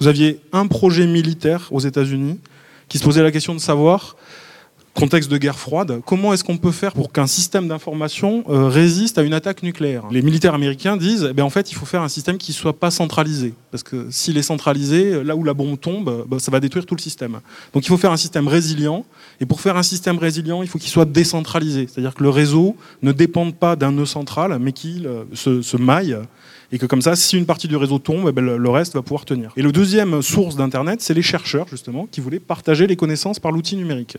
[0.00, 2.38] Vous aviez un projet militaire aux États-Unis
[2.88, 4.16] qui se posait la question de savoir
[4.98, 9.16] contexte de guerre froide, comment est-ce qu'on peut faire pour qu'un système d'information euh, résiste
[9.16, 10.02] à une attaque nucléaire?
[10.10, 12.56] Les militaires américains disent, eh ben, en fait, il faut faire un système qui ne
[12.56, 16.50] soit pas centralisé, parce que s'il est centralisé, là où la bombe tombe, bah, ça
[16.50, 17.38] va détruire tout le système.
[17.72, 19.04] Donc il faut faire un système résilient,
[19.40, 22.76] et pour faire un système résilient, il faut qu'il soit décentralisé, c'est-à-dire que le réseau
[23.02, 26.16] ne dépende pas d'un nœud central, mais qu'il euh, se, se maille
[26.70, 29.02] et que comme ça, si une partie du réseau tombe, eh ben, le reste va
[29.02, 29.52] pouvoir tenir.
[29.56, 33.52] Et le deuxième source d'Internet, c'est les chercheurs, justement, qui voulaient partager les connaissances par
[33.52, 34.18] l'outil numérique.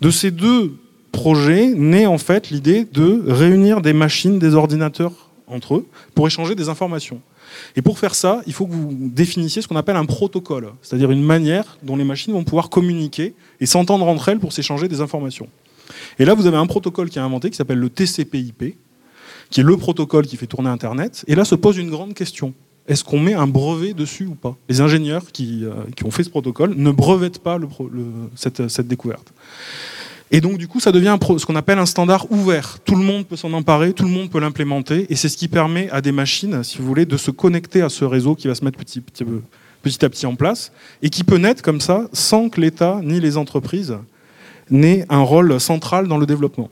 [0.00, 0.76] De ces deux
[1.10, 6.54] projets naît en fait l'idée de réunir des machines, des ordinateurs entre eux, pour échanger
[6.54, 7.20] des informations.
[7.74, 11.10] Et pour faire ça, il faut que vous définissiez ce qu'on appelle un protocole, c'est-à-dire
[11.10, 15.00] une manière dont les machines vont pouvoir communiquer et s'entendre entre elles pour s'échanger des
[15.00, 15.48] informations.
[16.20, 18.76] Et là, vous avez un protocole qui est inventé qui s'appelle le TCP/IP,
[19.50, 21.24] qui est le protocole qui fait tourner Internet.
[21.26, 22.54] Et là se pose une grande question.
[22.88, 24.56] Est-ce qu'on met un brevet dessus ou pas?
[24.68, 27.68] Les ingénieurs qui, euh, qui, ont fait ce protocole ne brevettent pas le,
[28.34, 29.32] cette, découverte.
[30.32, 32.78] Et donc, du coup, ça devient ce qu'on appelle un standard ouvert.
[32.84, 35.48] Tout le monde peut s'en emparer, tout le monde peut l'implémenter, et c'est ce qui
[35.48, 38.54] permet à des machines, si vous voulez, de se connecter à ce réseau qui va
[38.54, 39.24] se mettre petit, petit,
[39.82, 40.72] petit à petit en place,
[41.02, 43.96] et qui peut naître comme ça, sans que l'État ni les entreprises
[44.70, 46.70] n'aient un rôle central dans le développement.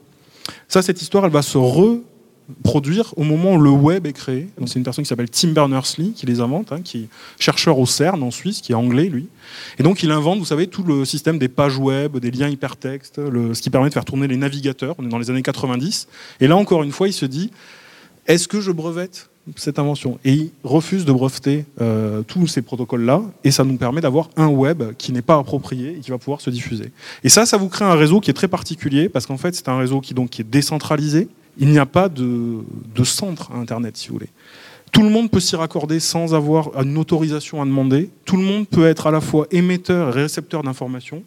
[0.68, 1.99] Ça, cette histoire, elle va se re
[2.63, 4.49] produire au moment où le web est créé.
[4.67, 7.87] C'est une personne qui s'appelle Tim Berners-Lee qui les invente, hein, qui est chercheur au
[7.87, 9.29] CERN en Suisse, qui est anglais lui.
[9.79, 13.17] Et donc il invente, vous savez, tout le système des pages web, des liens hypertextes,
[13.17, 14.95] ce qui permet de faire tourner les navigateurs.
[14.99, 16.09] On est dans les années 90.
[16.41, 17.51] Et là encore une fois, il se dit
[18.29, 20.19] est-ce que je brevette cette invention?
[20.23, 24.49] Et ils refusent de breveter euh, tous ces protocoles-là, et ça nous permet d'avoir un
[24.49, 26.93] web qui n'est pas approprié et qui va pouvoir se diffuser.
[27.25, 29.71] Et ça, ça vous crée un réseau qui est très particulier, parce qu'en fait, c'est
[29.71, 31.29] un réseau qui, donc, qui est décentralisé.
[31.59, 32.61] Il n'y a pas de,
[32.95, 34.31] de centre à Internet, si vous voulez.
[34.93, 38.11] Tout le monde peut s'y raccorder sans avoir une autorisation à demander.
[38.25, 41.23] Tout le monde peut être à la fois émetteur et récepteur d'informations.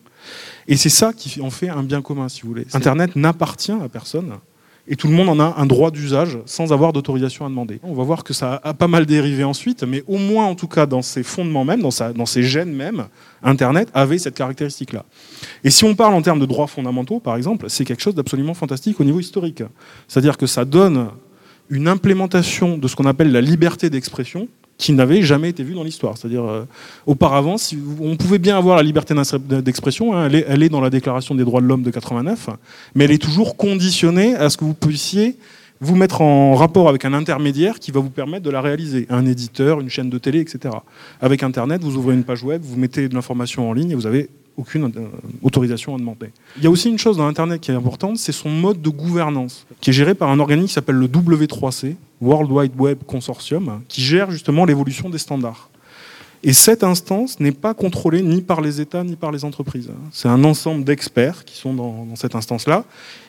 [0.67, 2.65] Et c'est ça qui en fait un bien commun, si vous voulez.
[2.73, 4.33] Internet n'appartient à personne
[4.91, 7.79] et tout le monde en a un droit d'usage sans avoir d'autorisation à demander.
[7.81, 10.67] On va voir que ça a pas mal dérivé ensuite, mais au moins en tout
[10.67, 13.05] cas dans ses fondements même, dans, ses gènes même,
[13.41, 15.05] Internet avait cette caractéristique-là.
[15.63, 18.53] Et si on parle en termes de droits fondamentaux, par exemple, c'est quelque chose d'absolument
[18.53, 19.63] fantastique au niveau historique.
[20.09, 21.07] C'est-à-dire que ça donne
[21.69, 24.49] une implémentation de ce qu'on appelle la liberté d'expression
[24.81, 26.17] qui n'avait jamais été vue dans l'histoire.
[26.17, 26.65] C'est-à-dire, euh,
[27.05, 27.57] auparavant,
[28.01, 29.13] on pouvait bien avoir la liberté
[29.61, 32.49] d'expression, hein, elle, elle, est, dans la Déclaration des droits de l'homme de 89,
[32.95, 35.37] mais elle est toujours conditionnée à ce que vous puissiez
[35.81, 39.27] vous mettre en rapport avec un intermédiaire qui va vous permettre de la réaliser, un
[39.27, 40.73] éditeur, une chaîne de télé, etc.
[41.21, 44.07] Avec Internet, vous ouvrez une page web, vous mettez de l'information en ligne et vous
[44.07, 45.07] avez aucune euh,
[45.43, 46.31] autorisation à demander.
[46.57, 48.89] Il y a aussi une chose dans Internet qui est importante, c'est son mode de
[48.89, 53.81] gouvernance, qui est géré par un organisme qui s'appelle le W3C, World Wide Web Consortium,
[53.87, 55.71] qui gère justement l'évolution des standards.
[56.43, 59.91] Et cette instance n'est pas contrôlée ni par les États ni par les entreprises.
[60.11, 62.83] C'est un ensemble d'experts qui sont dans, cette instance-là.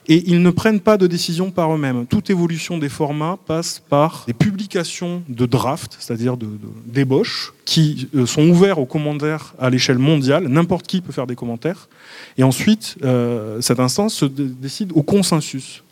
[0.09, 2.07] Et ils ne prennent pas de décision par eux-mêmes.
[2.07, 6.49] Toute évolution des formats passe par des publications de draft, c'est-à-dire de,
[6.87, 10.49] d'ébauches, qui euh, sont ouverts aux commentaires à l'échelle mondiale.
[10.49, 11.89] N'importe qui peut faire des commentaires.
[12.39, 15.85] Et ensuite, euh, cette instance se décide au consensus.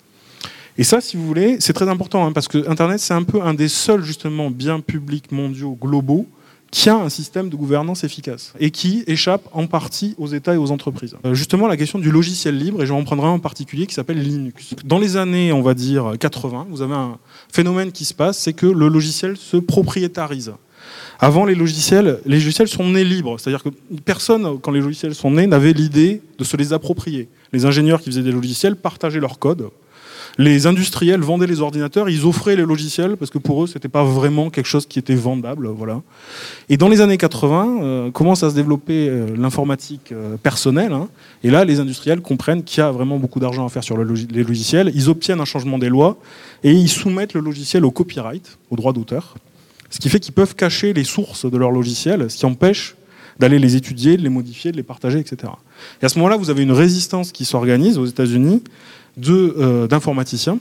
[0.81, 3.43] Et ça, si vous voulez, c'est très important, hein, parce que Internet, c'est un peu
[3.43, 6.26] un des seuls, justement, biens publics mondiaux globaux
[6.70, 10.57] qui a un système de gouvernance efficace et qui échappe en partie aux États et
[10.57, 11.16] aux entreprises.
[11.26, 13.93] Euh, justement, la question du logiciel libre, et je en prendre un en particulier qui
[13.93, 14.74] s'appelle Linux.
[14.83, 17.18] Dans les années, on va dire, 80, vous avez un
[17.53, 20.55] phénomène qui se passe, c'est que le logiciel se propriétarise.
[21.18, 23.39] Avant, les logiciels, les logiciels sont nés libres.
[23.39, 23.68] C'est-à-dire que
[24.07, 27.28] personne, quand les logiciels sont nés, n'avait l'idée de se les approprier.
[27.53, 29.68] Les ingénieurs qui faisaient des logiciels partageaient leur code
[30.41, 34.05] les industriels vendaient les ordinateurs, ils offraient les logiciels parce que pour eux, c'était pas
[34.05, 35.68] vraiment quelque chose qui était vendable.
[35.68, 36.01] Voilà.
[36.70, 40.95] Et dans les années 80, euh, commence à se développer euh, l'informatique euh, personnelle.
[40.95, 41.09] Hein.
[41.45, 44.43] et là, les industriels comprennent qu'il y a vraiment beaucoup d'argent à faire sur les
[44.43, 44.91] logiciels.
[44.95, 46.16] Ils obtiennent un changement des lois
[46.64, 49.34] et ils soumettent le logiciel au copyright, au droit d'auteur.
[49.91, 52.97] Ce qui fait qu'ils peuvent cacher les sources de leur logiciel, ce qui empêche
[53.38, 55.53] d'aller les étudier, de les modifier, de les partager, etc.
[56.01, 58.62] Et à ce moment-là, vous avez une résistance qui s'organise aux États-Unis
[59.21, 60.59] d'informaticiens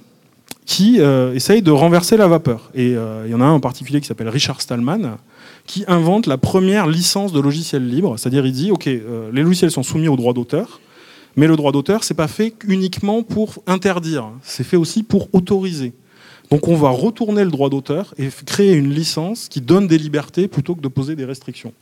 [0.66, 2.70] qui euh, de renverser la vapeur.
[2.76, 5.18] Et euh, il y en a un en particulier qui s'appelle Richard Stallman,
[5.66, 8.18] qui invente la première licence de logiciel libre.
[8.18, 10.80] C'est-à-dire, il dit, OK, les logiciels sont soumis au droit d'auteur,
[11.36, 15.94] mais le droit d'auteur, c'est pas fait uniquement pour interdire, c'est fait aussi pour autoriser.
[16.52, 20.48] Donc on va retourner le droit d'auteur et créer une licence qui donne des libertés
[20.48, 21.74] plutôt que de poser des restrictions.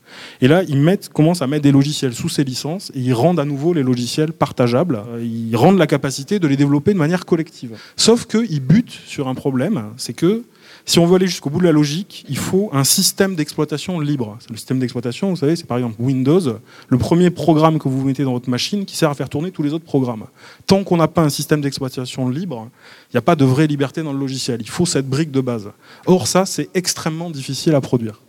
[0.41, 3.39] Et là, ils mettent, commencent à mettre des logiciels sous ces licences et ils rendent
[3.39, 5.01] à nouveau les logiciels partageables.
[5.21, 7.77] Ils rendent la capacité de les développer de manière collective.
[7.95, 10.43] Sauf qu'ils butent sur un problème, c'est que
[10.87, 14.37] si on veut aller jusqu'au bout de la logique, il faut un système d'exploitation libre.
[14.49, 18.23] Le système d'exploitation, vous savez, c'est par exemple Windows, le premier programme que vous mettez
[18.23, 20.23] dans votre machine qui sert à faire tourner tous les autres programmes.
[20.65, 22.69] Tant qu'on n'a pas un système d'exploitation libre,
[23.11, 24.61] il n'y a pas de vraie liberté dans le logiciel.
[24.61, 25.69] Il faut cette brique de base.
[26.05, 28.21] Or, ça, c'est extrêmement difficile à produire.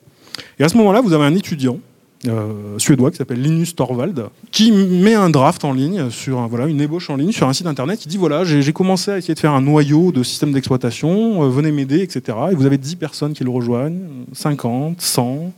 [0.58, 1.78] Et à ce moment-là, vous avez un étudiant
[2.26, 7.10] euh, suédois qui s'appelle Linus Torvald, qui met un draft en ligne, sur une ébauche
[7.10, 8.04] en ligne sur un site internet.
[8.04, 11.48] Il dit voilà, j'ai commencé à essayer de faire un noyau de système d'exploitation, euh,
[11.48, 12.36] venez m'aider, etc.
[12.50, 14.00] Et vous avez 10 personnes qui le rejoignent,
[14.32, 15.52] 50, 100,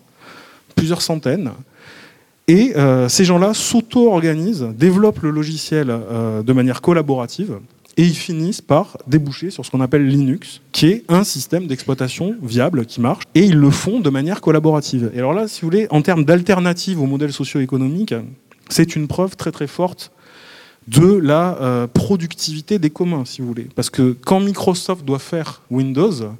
[0.76, 1.50] plusieurs centaines.
[2.46, 5.86] Et euh, ces gens-là s'auto-organisent, développent le logiciel
[6.44, 7.58] de manière collaborative
[8.00, 12.34] et ils finissent par déboucher sur ce qu'on appelle Linux, qui est un système d'exploitation
[12.42, 15.10] viable qui marche, et ils le font de manière collaborative.
[15.14, 18.14] Et alors là, si vous voulez, en termes d'alternative au modèle socio-économique,
[18.70, 20.12] c'est une preuve très très forte
[20.88, 23.68] de la euh, productivité des communs, si vous voulez.
[23.76, 26.32] Parce que quand Microsoft doit faire Windows,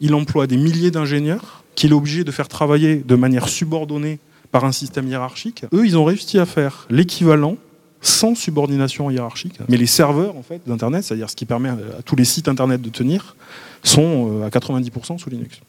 [0.00, 4.20] il emploie des milliers d'ingénieurs qu'il est obligé de faire travailler de manière subordonnée
[4.52, 5.64] par un système hiérarchique.
[5.74, 7.56] Eux, ils ont réussi à faire l'équivalent
[8.00, 9.58] sans subordination hiérarchique.
[9.68, 12.80] Mais les serveurs en fait, d'Internet, c'est-à-dire ce qui permet à tous les sites Internet
[12.80, 13.36] de tenir,
[13.82, 15.60] sont euh, à 90% sous Linux.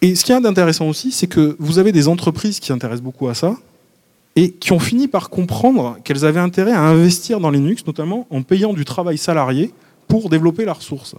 [0.00, 3.28] Et ce qui est intéressant aussi, c'est que vous avez des entreprises qui s'intéressent beaucoup
[3.28, 3.56] à ça
[4.36, 8.42] et qui ont fini par comprendre qu'elles avaient intérêt à investir dans Linux, notamment en
[8.42, 9.72] payant du travail salarié
[10.06, 11.16] pour développer la ressource.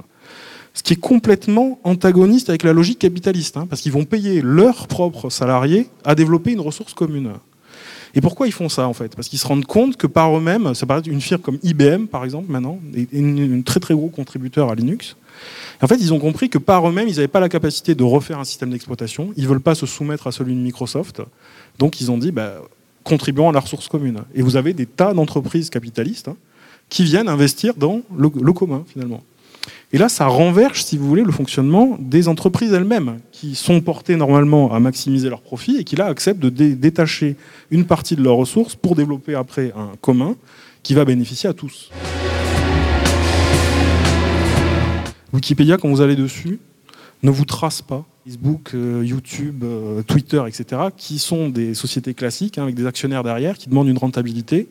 [0.74, 4.88] Ce qui est complètement antagoniste avec la logique capitaliste, hein, parce qu'ils vont payer leurs
[4.88, 7.34] propres salariés à développer une ressource commune.
[8.16, 9.16] Et pourquoi ils font ça en fait?
[9.16, 12.24] Parce qu'ils se rendent compte que par eux-mêmes, ça paraît une firme comme IBM par
[12.24, 15.16] exemple maintenant, un très très gros contributeur à Linux,
[15.82, 18.40] En fait, ils ont compris que par eux-mêmes, ils n'avaient pas la capacité de refaire
[18.40, 19.32] un système d'exploitation.
[19.38, 21.22] Ils ne veulent pas se soumettre à celui de Microsoft.
[21.78, 22.56] Donc, ils ont dit, bah,
[23.04, 24.22] contribuons à la ressource commune.
[24.36, 26.36] Et vous avez des tas d'entreprises capitalistes hein,
[26.90, 29.24] qui viennent investir dans le commun, finalement.
[29.92, 34.16] Et là, ça renverse, si vous voulez, le fonctionnement des entreprises elles-mêmes, qui sont portées
[34.18, 37.36] normalement à maximiser leurs profits et qui là acceptent de détacher
[37.72, 40.36] une partie de leurs ressources pour développer après un commun
[40.84, 41.90] qui va bénéficier à tous.
[45.34, 46.60] Wikipédia, quand vous allez dessus,
[47.24, 48.06] ne vous trace pas.
[48.28, 53.24] Facebook, euh, YouTube, euh, Twitter, etc., qui sont des sociétés classiques, hein, avec des actionnaires
[53.24, 54.70] derrière, qui demandent une rentabilité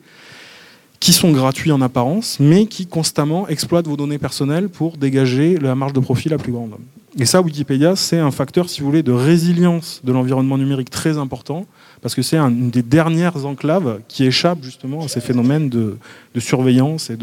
[0.99, 5.75] qui sont gratuits en apparence, mais qui constamment exploitent vos données personnelles pour dégager la
[5.75, 6.75] marge de profit la plus grande.
[7.17, 11.17] Et ça, Wikipédia, c'est un facteur, si vous voulez, de résilience de l'environnement numérique très
[11.17, 11.65] important,
[12.01, 15.97] parce que c'est une des dernières enclaves qui échappe justement à ces phénomènes de,
[16.37, 17.17] surveillance et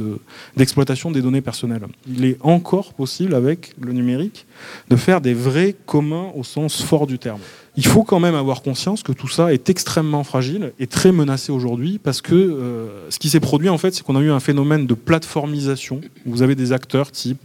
[0.57, 1.87] d'exploitation des données personnelles.
[2.09, 4.47] Il est encore possible, avec le numérique,
[4.91, 7.41] de faire des vrais communs au sens fort du terme.
[7.76, 11.53] Il faut quand même avoir conscience que tout ça est extrêmement fragile et très menacé
[11.53, 14.41] aujourd'hui, parce que euh, ce qui s'est produit, en fait, c'est qu'on a eu un
[14.41, 16.01] phénomène de plateformisation.
[16.26, 17.39] Vous avez des acteurs type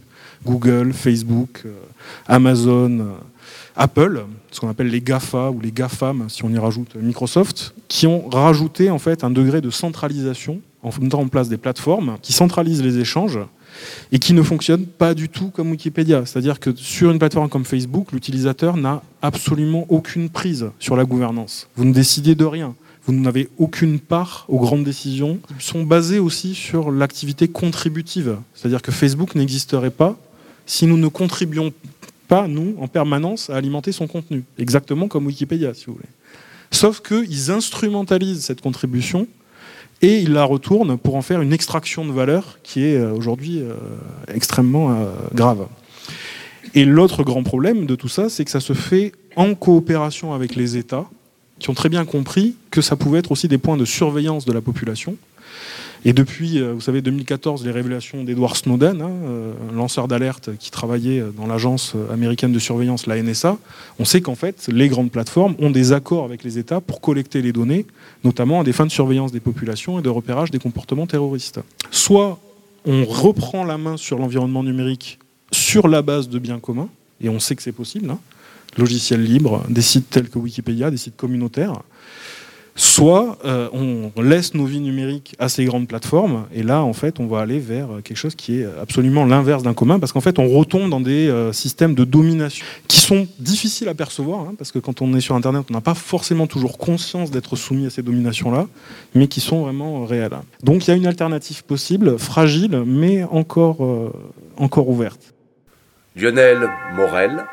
[0.44, 1.72] Google, Facebook, euh,
[2.26, 3.04] Amazon, euh,
[3.76, 8.06] Apple, ce qu'on appelle les GAFA ou les GAFAM, si on y rajoute Microsoft, qui
[8.06, 12.32] ont rajouté en fait un degré de centralisation en mettant en place des plateformes qui
[12.32, 13.38] centralisent les échanges
[14.10, 16.26] et qui ne fonctionnent pas du tout comme Wikipédia.
[16.26, 21.68] C'est-à-dire que sur une plateforme comme Facebook, l'utilisateur n'a absolument aucune prise sur la gouvernance.
[21.76, 22.74] Vous ne décidez de rien.
[23.04, 28.36] Vous n'avez aucune part aux grandes décisions qui sont basées aussi sur l'activité contributive.
[28.54, 30.16] C'est-à-dire que Facebook n'existerait pas
[30.66, 31.72] si nous ne contribuions
[32.28, 34.44] pas, nous, en permanence, à alimenter son contenu.
[34.58, 36.08] Exactement comme Wikipédia, si vous voulez.
[36.70, 39.26] Sauf qu'ils instrumentalisent cette contribution
[40.00, 43.60] et ils la retournent pour en faire une extraction de valeur qui est euh, aujourd'hui
[43.60, 43.74] euh,
[44.34, 45.66] extrêmement euh, grave.
[46.74, 50.56] Et l'autre grand problème de tout ça, c'est que ça se fait en coopération avec
[50.56, 51.06] les États,
[51.58, 54.52] qui ont très bien compris que ça pouvait être aussi des points de surveillance de
[54.52, 55.16] la population,
[56.04, 60.70] et depuis, euh, vous savez, 2014, les révélations d'Edward Snowden, hein, euh, lanceur d'alerte qui
[60.70, 63.58] travaillait dans l'agence américaine de surveillance, la NSA,
[63.98, 67.42] on sait qu'en fait, les grandes plateformes ont des accords avec les États pour collecter
[67.42, 67.86] les données,
[68.24, 71.60] notamment à des fins de surveillance des populations et de repérage des comportements terroristes.
[71.90, 72.38] Soit
[72.84, 75.18] on reprend la main sur l'environnement numérique
[75.52, 76.88] sur la base de biens communs,
[77.20, 78.18] et on sait que c'est possible, hein,
[78.76, 81.82] logiciels libres, des sites tels que Wikipédia, des sites communautaires,
[82.74, 87.20] soit euh, on laisse nos vies numériques à ces grandes plateformes, et là, en fait,
[87.20, 90.38] on va aller vers quelque chose qui est absolument l'inverse d'un commun, parce qu'en fait,
[90.38, 94.72] on retombe dans des euh, systèmes de domination qui sont difficiles à percevoir, hein, parce
[94.72, 97.90] que quand on est sur Internet, on n'a pas forcément toujours conscience d'être soumis à
[97.90, 98.66] ces dominations-là,
[99.14, 100.22] mais qui sont vraiment réelles.
[100.62, 104.12] Donc, il y a une alternative possible, fragile, mais encore, euh,
[104.56, 105.34] encore ouverte.
[106.16, 107.44] Lionel Morel,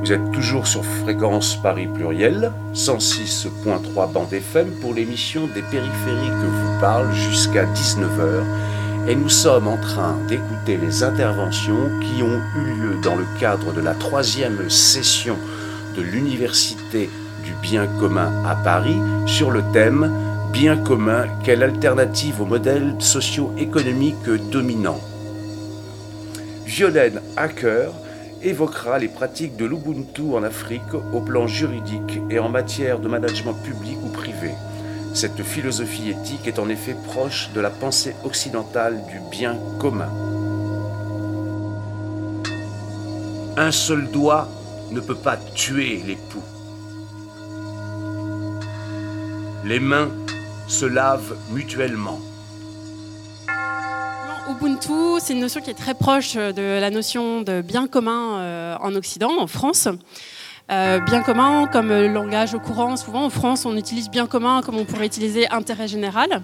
[0.00, 6.46] vous êtes toujours sur Fréquence Paris Pluriel, 106.3 bande FM pour l'émission des périphériques que
[6.46, 9.08] vous parle jusqu'à 19h.
[9.08, 13.72] Et nous sommes en train d'écouter les interventions qui ont eu lieu dans le cadre
[13.72, 15.36] de la troisième session
[15.96, 17.10] de l'Université
[17.44, 20.10] du bien commun à Paris sur le thème
[20.52, 24.98] Bien commun, quelle alternative au modèle socio-économique dominant?
[26.64, 27.90] Violaine Hacker
[28.42, 33.54] évoquera les pratiques de l'Ubuntu en Afrique au plan juridique et en matière de management
[33.54, 34.52] public ou privé.
[35.14, 40.10] Cette philosophie éthique est en effet proche de la pensée occidentale du bien commun.
[43.56, 44.48] Un seul doigt
[44.92, 46.42] ne peut pas tuer l'époux.
[49.64, 50.10] Les mains
[50.68, 52.20] se lavent mutuellement.
[54.48, 58.76] Ubuntu, c'est une notion qui est très proche de la notion de bien commun euh,
[58.80, 59.88] en Occident, en France.
[60.70, 64.84] Euh, bien commun comme langage courant, souvent en France on utilise bien commun comme on
[64.84, 66.42] pourrait utiliser intérêt général.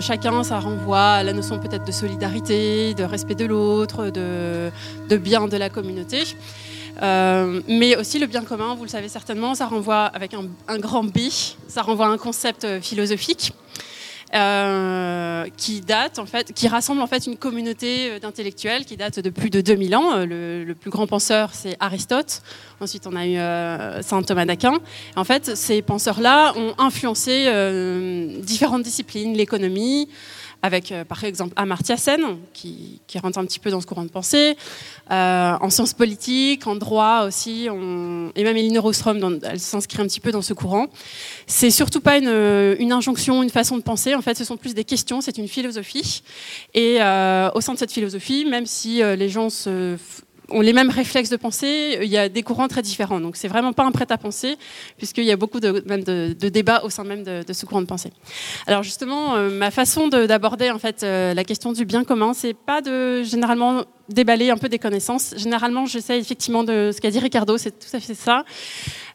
[0.00, 5.48] Chacun, ça renvoie à la notion peut-être de solidarité, de respect de l'autre, de, bien
[5.48, 6.22] de la communauté.
[7.02, 10.78] Euh, mais aussi le bien commun, vous le savez certainement, ça renvoie avec un, un
[10.78, 11.18] grand B,
[11.68, 13.52] ça renvoie à un concept philosophique.
[14.36, 19.20] Euh, qui date en fait, qui rassemble en fait une communauté euh, d'intellectuels qui date
[19.20, 20.12] de plus de 2000 ans.
[20.12, 22.42] Euh, le, plus grand penseur, c'est Aristote.
[22.80, 24.74] Ensuite, on a eu saint Thomas d'Aquin.
[25.16, 27.46] En fait, ces penseurs-là ont influencé
[28.42, 30.08] différentes disciplines, l'économie,
[30.62, 32.20] avec euh, par exemple Amartya Sen,
[32.52, 34.56] qui, rentre un petit peu dans ce courant de pensée,
[35.10, 40.20] euh, en sciences politiques, en droit aussi, et même Elinor Ostrom, elle s'inscrit un petit
[40.20, 40.86] peu dans ce courant.
[41.46, 44.84] C'est surtout pas une, injonction, une façon de penser, en fait ce sont plus des
[44.84, 46.22] questions, c'est une philosophie.
[46.74, 49.96] Et au sein de cette philosophie, même si les gens se
[50.50, 53.20] ont les mêmes réflexes de pensée, il y a des courants très différents.
[53.20, 54.56] Donc c'est vraiment pas un prêt-à-penser,
[54.96, 57.86] puisqu'il y a beaucoup de, même de, débats au sein même de, ce courant de
[57.86, 58.12] pensée.
[58.66, 62.54] Alors justement, euh, ma façon d'aborder en fait euh, la question du bien commun, c'est
[62.54, 65.34] pas de généralement déballer un peu des connaissances.
[65.36, 68.44] Généralement, j'essaie effectivement de ce qu'a dit Ricardo, c'est tout à fait ça.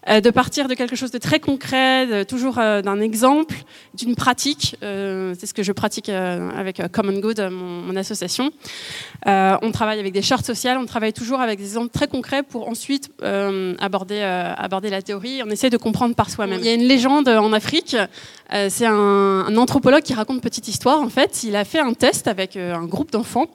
[0.10, 3.56] Euh, de partir de quelque chose de très concret, toujours euh, d'un exemple,
[3.94, 4.76] d'une pratique.
[4.82, 8.52] Euh, c'est ce que je pratique avec Common Good, mon, association.
[9.26, 12.68] on travaille avec des chartes sociales, on travaille toujours avec des exemples très concrets pour
[12.68, 13.12] ensuite
[13.80, 15.42] aborder, aborder la théorie.
[15.46, 16.60] On essaie de comprendre par soi-même.
[16.60, 17.98] Il y a une légende en Afrique,
[18.70, 21.02] c'est un, un anthropologue qui raconte une petite histoire.
[21.02, 23.48] En fait, il a fait un test avec un groupe d'enfants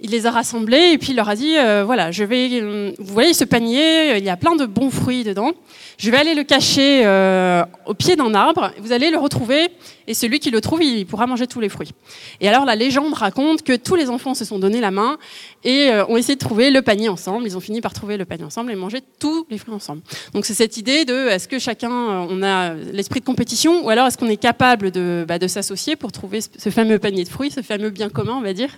[0.00, 2.92] il les a rassemblés et puis il leur a dit euh, voilà, je vais, euh,
[2.98, 5.52] vous voyez ce panier, il y a plein de bons fruits dedans.
[5.98, 8.72] Je vais aller le cacher euh, au pied d'un arbre.
[8.78, 9.68] Vous allez le retrouver
[10.06, 11.92] et celui qui le trouve, il pourra manger tous les fruits.
[12.40, 15.16] Et alors la légende raconte que tous les enfants se sont donné la main
[15.64, 17.46] et ont essayé de trouver le panier ensemble.
[17.46, 20.02] Ils ont fini par trouver le panier ensemble et manger tous les fruits ensemble.
[20.34, 24.06] Donc c'est cette idée de est-ce que chacun on a l'esprit de compétition ou alors
[24.06, 27.62] est-ce qu'on est capable de, bah, s'associer pour trouver ce fameux panier de fruits, ce
[27.62, 28.70] fameux bien commun, on va dire.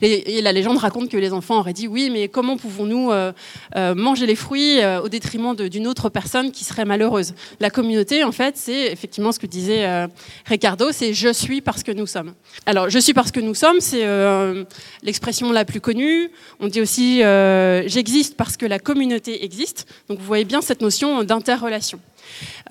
[0.00, 3.32] Et, la légende raconte que les enfants auraient dit oui, mais comment pouvons-nous euh,
[3.76, 8.24] euh, manger les fruits euh, au détriment d'une autre personne qui serait malheureuse La communauté,
[8.24, 9.86] en fait, c'est effectivement ce que disait
[10.46, 12.34] Ricardo, c'est je suis parce que nous sommes.
[12.66, 14.04] Alors, je suis parce que nous sommes, c'est
[15.02, 16.30] l'expression la plus connue.
[16.60, 17.18] On dit aussi
[17.86, 19.86] j'existe parce que la communauté existe.
[20.08, 22.00] Donc, vous voyez bien cette notion d'interrelation.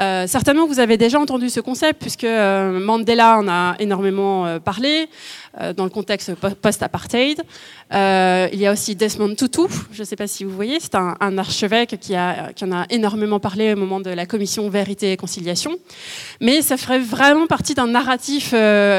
[0.02, 4.60] Euh, certainement, vous avez déjà entendu ce concept puisque euh, Mandela en a énormément euh,
[4.60, 5.08] parlé
[5.78, 7.44] dans le contexte post-apartheid.
[7.92, 11.38] il y a aussi Desmond Tutu, je ne sais pas si vous voyez, c'est un,
[11.38, 15.78] archevêque qui, en a énormément parlé au moment de la commission Vérité et Conciliation.
[16.42, 18.56] Mais ça ferait vraiment partie d'un narratif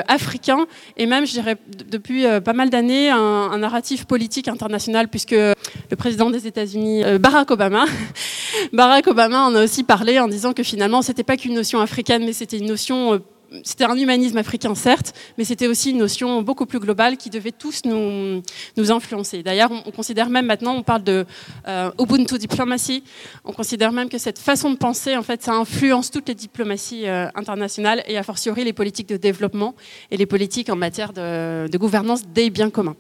[0.07, 1.57] africain et même, je dirais,
[1.91, 7.51] depuis pas mal d'années, un, un, narratif politique international puisque le président des États-Unis, Barack
[7.51, 7.85] Obama,
[8.73, 12.25] Barack Obama en a aussi parlé en disant que finalement, c'était pas qu'une notion africaine,
[12.25, 13.19] mais c'était une notion euh,
[13.63, 17.53] c'était un humanisme africain, certes, mais c'était aussi une notion beaucoup plus globale qui devait
[17.53, 18.43] tous nous,
[18.77, 19.45] nous influencer.
[19.45, 21.25] D'ailleurs, on, considère même maintenant, on parle de
[21.69, 23.05] euh, Ubuntu diplomatie,
[23.45, 27.07] on considère même que cette façon de penser, en fait, ça influence toutes les diplomaties
[27.07, 29.75] euh, internationales et a fortiori les politiques de développement
[30.11, 32.97] et les politiques en matière de gouvernance des biens communs.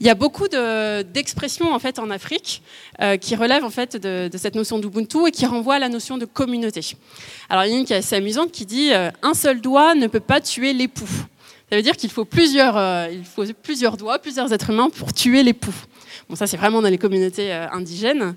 [0.00, 2.62] Il y a beaucoup d'expressions en fait en Afrique
[3.00, 6.18] euh, qui relèvent en fait de, cette notion d'Ubuntu et qui renvoient à la notion
[6.18, 6.96] de communauté.
[7.48, 9.94] Alors il y a une qui est assez amusante qui dit euh, un seul doigt
[9.94, 11.08] ne peut pas tuer l'époux.
[11.70, 15.42] Ça veut dire qu'il faut plusieurs, euh, faut plusieurs doigts, plusieurs êtres humains pour tuer
[15.42, 15.74] l'époux.
[16.28, 18.34] Bon, ça c'est vraiment dans les communautés indigènes.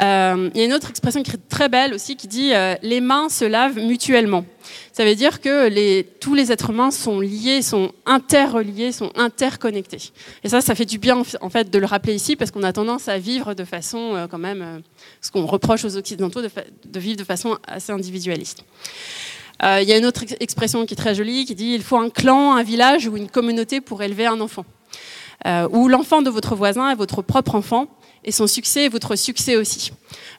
[0.00, 2.74] Euh, il y a une autre expression qui est très belle aussi qui dit euh,
[2.82, 4.44] les mains se lavent mutuellement.
[4.92, 10.10] Ça veut dire que tous les êtres humains sont liés, sont interreliés, sont interconnectés.
[10.42, 12.72] Et ça, ça fait du bien en fait de le rappeler ici parce qu'on a
[12.72, 14.82] tendance à vivre de façon euh, quand même,
[15.20, 16.50] ce qu'on reproche aux occidentaux de,
[16.86, 18.64] de, vivre de façon assez individualiste.
[19.62, 22.10] il y a une autre expression qui est très jolie qui dit il faut un
[22.10, 24.64] clan, un village ou une communauté pour élever un enfant.
[25.70, 27.88] ou l'enfant de votre voisin est votre propre enfant
[28.24, 29.92] et son succès est votre succès aussi.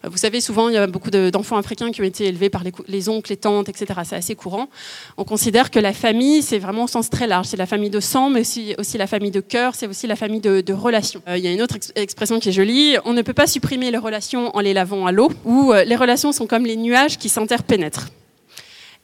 [0.04, 2.64] Euh, vous savez, souvent, il y a beaucoup d'enfants africains qui ont été élevés par
[2.88, 4.00] les, oncles, les tantes, etc.
[4.04, 4.70] C'est assez courant.
[5.18, 7.48] On considère que la famille, c'est vraiment au sens très large.
[7.48, 10.42] C'est la famille de sang, mais aussi, la famille de cœur, c'est aussi la famille
[10.42, 11.22] de, relations.
[11.28, 12.98] Euh, il y a une autre expression qui est jolie.
[13.06, 15.96] On ne peut pas supprimer les relations en les lavant à l'eau, ou euh, les
[15.96, 18.10] relations sont comme les nuages qui s'interpénètrent.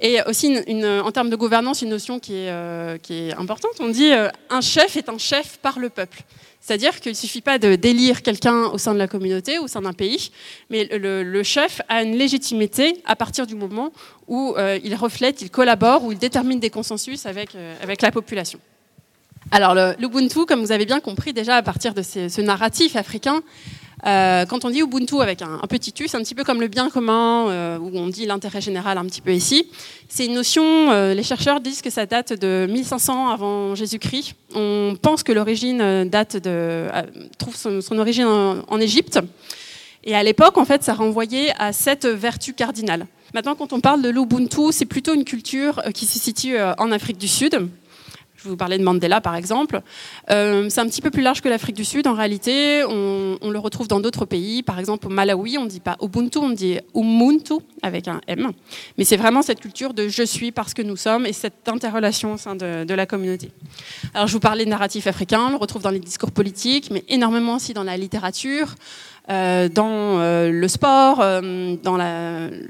[0.03, 0.57] Et aussi,
[1.05, 3.73] en termes de gouvernance, une notion qui est, qui est importante.
[3.79, 4.09] On dit
[4.49, 6.23] un chef est un chef par le peuple.
[6.61, 9.81] C'est-à-dire qu'il ne suffit pas de d'élire quelqu'un au sein de la communauté, au sein
[9.81, 10.31] d'un pays,
[10.69, 13.91] mais le, chef a une légitimité à partir du moment
[14.27, 18.11] où euh, il reflète, il collabore, où il détermine des consensus avec, euh, avec la
[18.11, 18.59] population.
[19.49, 23.41] Alors l'Ubuntu, comme vous avez bien compris déjà à partir de ce narratif africain,
[24.05, 26.67] euh, quand on dit Ubuntu avec un, petit u, c'est un petit peu comme le
[26.67, 29.67] bien commun, euh, où on dit l'intérêt général un petit peu ici.
[30.09, 34.33] C'est une notion, euh, les chercheurs disent que ça date de 1500 avant Jésus-Christ.
[34.55, 36.87] On pense que l'origine date de,
[37.37, 39.19] trouve son, origine en, Égypte.
[40.03, 43.05] Et à l'époque, en fait, ça renvoyait à cette vertu cardinale.
[43.35, 47.17] Maintenant, quand on parle de l'Ubuntu, c'est plutôt une culture qui se situe en Afrique
[47.17, 47.69] du Sud.
[48.43, 49.81] Je vous parlais de Mandela, par exemple.
[50.31, 52.07] Euh, c'est un petit peu plus large que l'Afrique du Sud.
[52.07, 54.63] En réalité, on, le retrouve dans d'autres pays.
[54.63, 58.51] Par exemple, au Malawi, on ne dit pas Ubuntu, on dit Umuntu, avec un M.
[58.97, 62.33] Mais c'est vraiment cette culture de je suis parce que nous sommes et cette interrelation
[62.33, 63.51] au sein de, de la communauté.
[64.15, 67.03] Alors, je vous parlais de narratif africain, on le retrouve dans les discours politiques, mais
[67.09, 68.75] énormément aussi dans la littérature.
[69.29, 71.97] Euh, dans euh, le sport, euh, dans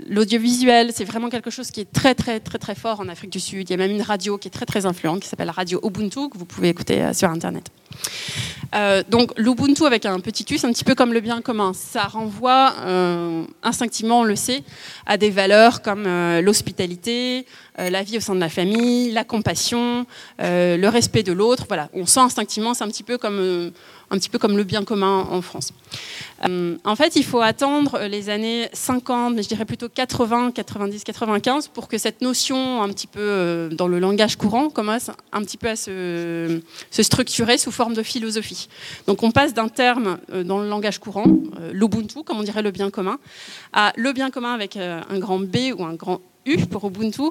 [0.10, 0.91] l'audiovisuel.
[0.93, 3.70] C'est vraiment quelque chose qui est très, très, très, très fort en Afrique du Sud.
[3.70, 6.30] Il y a même une radio qui est très, très influente, qui s'appelle radio Ubuntu,
[6.30, 7.72] que vous pouvez écouter sur Internet.
[9.10, 11.72] donc l'Ubuntu avec un petit u, c'est un petit peu comme le bien commun.
[11.74, 12.74] Ça renvoie
[13.64, 14.64] instinctivement, on le sait,
[15.06, 16.04] à des valeurs comme
[16.41, 17.45] l'hospitalité,
[17.78, 20.06] la vie au sein de la famille, la compassion,
[20.39, 21.66] le respect de l'autre.
[21.68, 23.72] Voilà, on sent instinctivement, c'est un petit peu comme
[24.12, 25.72] un petit peu comme le bien commun en France.
[26.47, 31.03] Euh, en fait, il faut attendre les années 50, mais je dirais plutôt 80, 90,
[31.03, 35.41] 95, pour que cette notion, un petit peu euh, dans le langage courant, commence un
[35.43, 38.68] petit peu à se, structurer sous forme de philosophie.
[39.07, 41.26] Donc on passe d'un terme euh, dans le langage courant,
[41.72, 43.18] l'Ubuntu, comme on dirait le bien commun,
[43.72, 47.30] à le bien commun avec un grand B ou un grand U pour Ubuntu,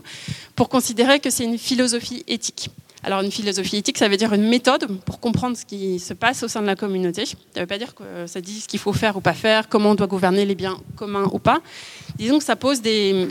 [0.56, 2.70] pour considérer que c'est une philosophie éthique.
[3.02, 6.42] Alors une philosophie éthique, ça veut dire une méthode pour comprendre ce qui se passe
[6.42, 7.24] au sein de la communauté.
[7.24, 9.68] Ça ne veut pas dire que ça dit ce qu'il faut faire ou pas faire,
[9.68, 11.60] comment on doit gouverner les biens communs ou pas.
[12.16, 12.82] Disons que ça pose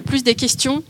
[0.06, 0.84] plus des questions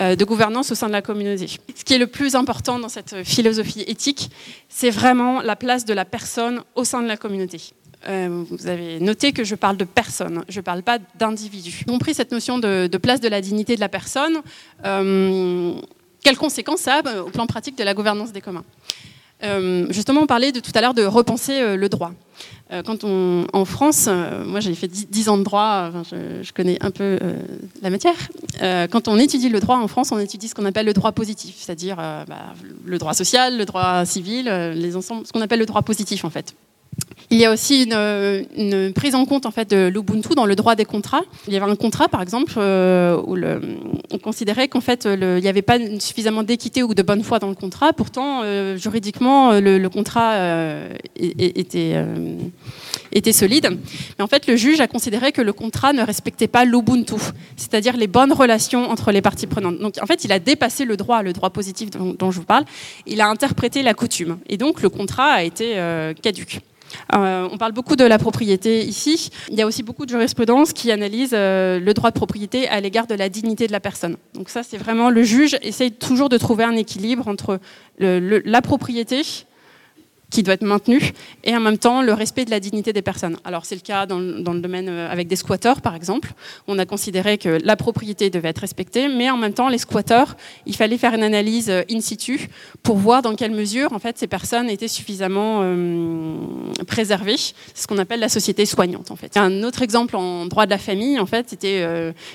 [0.00, 1.46] euh, de gouvernance au sein de la communauté.
[1.74, 4.30] Ce qui est le plus important dans cette philosophie éthique,
[4.68, 7.60] c'est vraiment la place de la personne au sein de la communauté.
[8.06, 11.84] Euh, vous avez noté que je parle de personne, je ne parle pas d'individu.
[11.86, 14.40] compris cette notion de, place de la dignité de la personne.
[14.84, 15.74] Euh,
[16.24, 18.64] quelles conséquences ça a euh, au plan pratique de la gouvernance des communs
[19.42, 22.12] euh, justement, on parlait de, tout à l'heure de repenser euh, le droit.
[22.86, 24.08] quand on, en France,
[24.46, 27.18] moi j'ai fait 10 ans de droit, je, connais un peu
[27.82, 28.16] la matière.
[28.90, 31.56] quand on étudie le droit en France, on étudie ce qu'on appelle le droit positif,
[31.58, 32.54] c'est-à-dire bah,
[32.84, 36.30] le droit social, le droit civil, les ensembles, ce qu'on appelle le droit positif en
[36.30, 36.54] fait.
[37.30, 40.74] Il y a aussi une, prise en compte en fait de l'Ubuntu dans le droit
[40.74, 41.22] des contrats.
[41.48, 43.36] Il y avait un contrat, par exemple, euh, où
[44.10, 47.48] on considérait qu'en fait il n'y avait pas suffisamment d'équité ou de bonne foi dans
[47.48, 47.92] le contrat.
[47.92, 51.96] Pourtant, euh, juridiquement, le, contrat euh, était,
[53.12, 53.78] était solide.
[54.18, 57.16] Mais en fait, le juge a considéré que le contrat ne respectait pas l'Ubuntu,
[57.56, 59.78] c'est-à-dire les bonnes relations entre les parties prenantes.
[59.78, 62.46] Donc, en fait, il a dépassé le droit, le droit positif dont, dont je vous
[62.46, 62.64] parle.
[63.06, 65.76] Il a interprété la coutume, et donc le contrat a été
[66.22, 66.60] caduque.
[67.14, 69.30] Euh, on parle beaucoup de la propriété ici.
[69.50, 72.80] Il y a aussi beaucoup de jurisprudence qui analyse euh, le droit de propriété à
[72.80, 74.16] l'égard de la dignité de la personne.
[74.34, 77.60] Donc ça, c'est vraiment le juge essaye toujours de trouver un équilibre entre
[77.98, 79.22] la propriété
[80.34, 81.12] qui doit être maintenu,
[81.44, 83.36] et en même temps le respect de la dignité des personnes.
[83.44, 86.32] Alors c'est le cas dans, le domaine euh, avec des squatteurs par exemple.
[86.66, 90.36] On a considéré que la propriété devait être respectée, mais en même temps les squatteurs,
[90.66, 92.48] il fallait faire une analyse euh, in situ
[92.82, 96.36] pour voir dans quelle mesure en fait ces personnes étaient suffisamment euh,
[96.84, 97.36] préservées.
[97.36, 99.36] C'est ce qu'on appelle la société soignante en fait.
[99.36, 101.84] Un autre exemple en droit de la famille en fait, c'était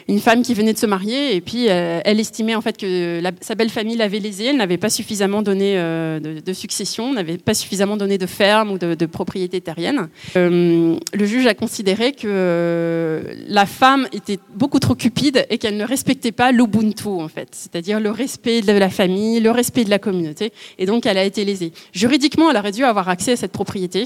[0.07, 3.55] une femme qui venait de se marier et puis elle estimait en fait que sa
[3.55, 7.88] belle famille l'avait lésée, elle n'avait pas suffisamment donné de, de succession, n'avait pas suffisamment
[7.97, 10.09] donné de ferme ou de, de propriété terrienne.
[10.35, 15.85] Euh, le juge a considéré que la femme était beaucoup trop cupide et qu'elle ne
[15.85, 19.99] respectait pas l'Ubuntu, en fait, c'est-à-dire le respect de la famille, le respect de la
[19.99, 21.73] communauté, et donc elle a été lésée.
[21.93, 24.05] Juridiquement, elle aurait dû avoir accès à cette propriété,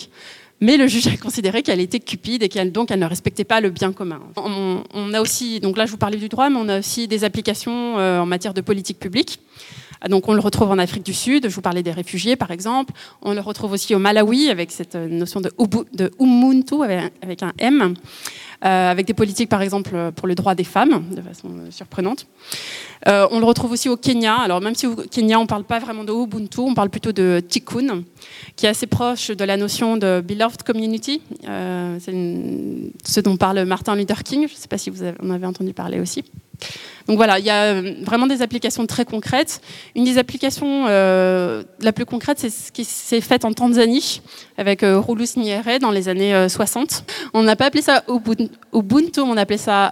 [0.61, 3.59] mais le juge a considéré qu'elle était cupide et qu'elle donc elle ne respectait pas
[3.59, 4.21] le bien commun.
[4.37, 7.23] On, a aussi, donc là je vous parlais du droit, mais on a aussi des
[7.23, 9.39] applications euh, en matière de politique publique.
[10.05, 12.51] Ah, donc on le retrouve en Afrique du Sud, je vous parlais des réfugiés par
[12.51, 12.93] exemple.
[13.21, 15.49] On le retrouve aussi au Malawi avec cette euh, notion de,
[16.19, 16.83] Ubuntu
[17.21, 17.93] avec un M.
[18.65, 22.27] Euh, avec des politiques par exemple pour le droit des femmes, de façon euh, surprenante.
[23.07, 24.35] on le retrouve aussi au Kenya.
[24.35, 27.13] Alors même si au Kenya on ne parle pas vraiment de Ubuntu, on parle plutôt
[27.13, 28.03] de Tikkun,
[28.55, 31.21] qui est assez proche de la notion de beloved community.
[31.41, 32.13] c'est
[33.05, 34.47] ce dont parle Martin Luther King.
[34.47, 36.23] Je ne sais pas si vous en avez entendu parler aussi.
[37.07, 39.61] Donc voilà, il y a euh, vraiment des applications très concrètes.
[39.95, 44.21] Une des applications euh, la plus concrète, c'est ce qui s'est fait en Tanzanie
[44.57, 47.03] avec euh, Rulus Nyerere dans les années 60.
[47.33, 48.03] On n'a pas appelé ça
[48.73, 49.91] Ubuntu, on appelait ça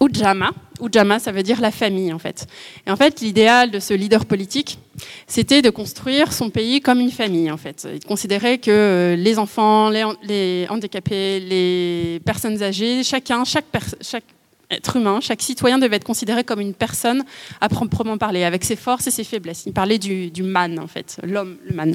[0.00, 0.50] Ujama.
[0.80, 2.46] Ujama, ça veut dire la famille en fait.
[2.86, 4.78] Et en fait, l'idéal de ce leader politique,
[5.26, 7.86] c'était de construire son pays comme une famille en fait.
[7.92, 13.66] Il considérait que les enfants, les, handicapés, les personnes âgées, chacun, chaque,
[14.00, 14.24] chaque
[14.70, 17.22] être humain, chaque citoyen devait être considéré comme une personne
[17.60, 19.64] à proprement parler, avec ses forces et ses faiblesses.
[19.66, 21.94] Il parlait du, man, en fait, l'homme, le man.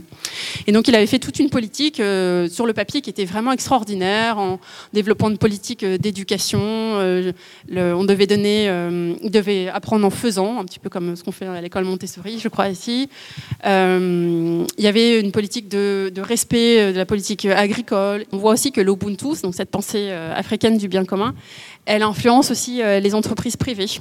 [0.67, 3.51] Et donc il avait fait toute une politique euh, sur le papier qui était vraiment
[3.51, 4.59] extraordinaire, en
[4.93, 6.61] développant une politique euh, d'éducation.
[6.61, 7.33] Euh,
[7.69, 8.65] on devait donner,
[9.21, 12.39] il devait apprendre en faisant, un petit peu comme ce qu'on fait à l'école Montessori,
[12.39, 13.09] je crois ici.
[13.63, 18.25] il y avait une politique de, de, respect de la politique agricole.
[18.31, 21.33] On voit aussi que l'Ubuntu, donc cette pensée africaine du bien commun,
[21.85, 23.99] elle influence aussi euh, les entreprises privées.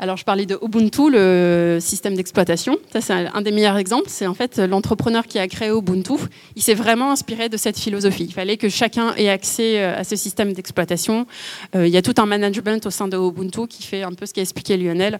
[0.00, 2.76] Alors, je parlais de Ubuntu, le système d'exploitation.
[2.92, 4.06] Ça, c'est un des meilleurs exemples.
[4.08, 6.14] C'est en fait l'entrepreneur qui a créé Ubuntu.
[6.54, 8.24] Il s'est vraiment inspiré de cette philosophie.
[8.24, 11.26] Il fallait que chacun ait accès euh, à ce système d'exploitation.
[11.74, 14.24] Euh, il y a tout un management au sein de Ubuntu qui fait un peu
[14.24, 15.18] ce qu'a expliqué Lionel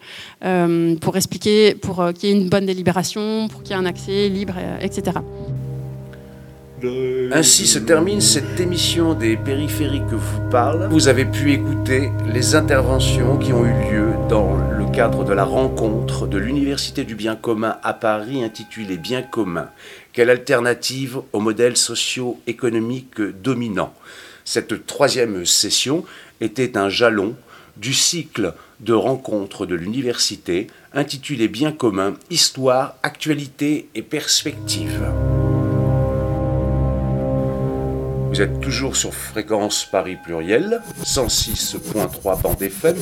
[1.01, 4.29] pour expliquer, pour qu'il y ait une bonne délibération, pour qu'il y ait un accès
[4.29, 5.19] libre, etc.
[7.33, 10.89] Ainsi se termine cette émission des périphériques que vous parle.
[10.91, 15.45] Vous avez pu écouter les interventions qui ont eu lieu dans le cadre de la
[15.45, 19.71] rencontre de l'Université du bien commun à Paris intitulée Bien commun.
[20.13, 23.93] Quelle alternative au modèle socio-économique dominant?
[24.45, 26.05] Cette troisième session
[26.41, 27.35] était un jalon
[27.77, 35.03] du cycle de rencontres de l'université intitulé Bien commun, Histoire, Actualité et Perspective.
[38.29, 42.97] Vous êtes toujours sur fréquence Paris pluriel, 106.3 bande FM.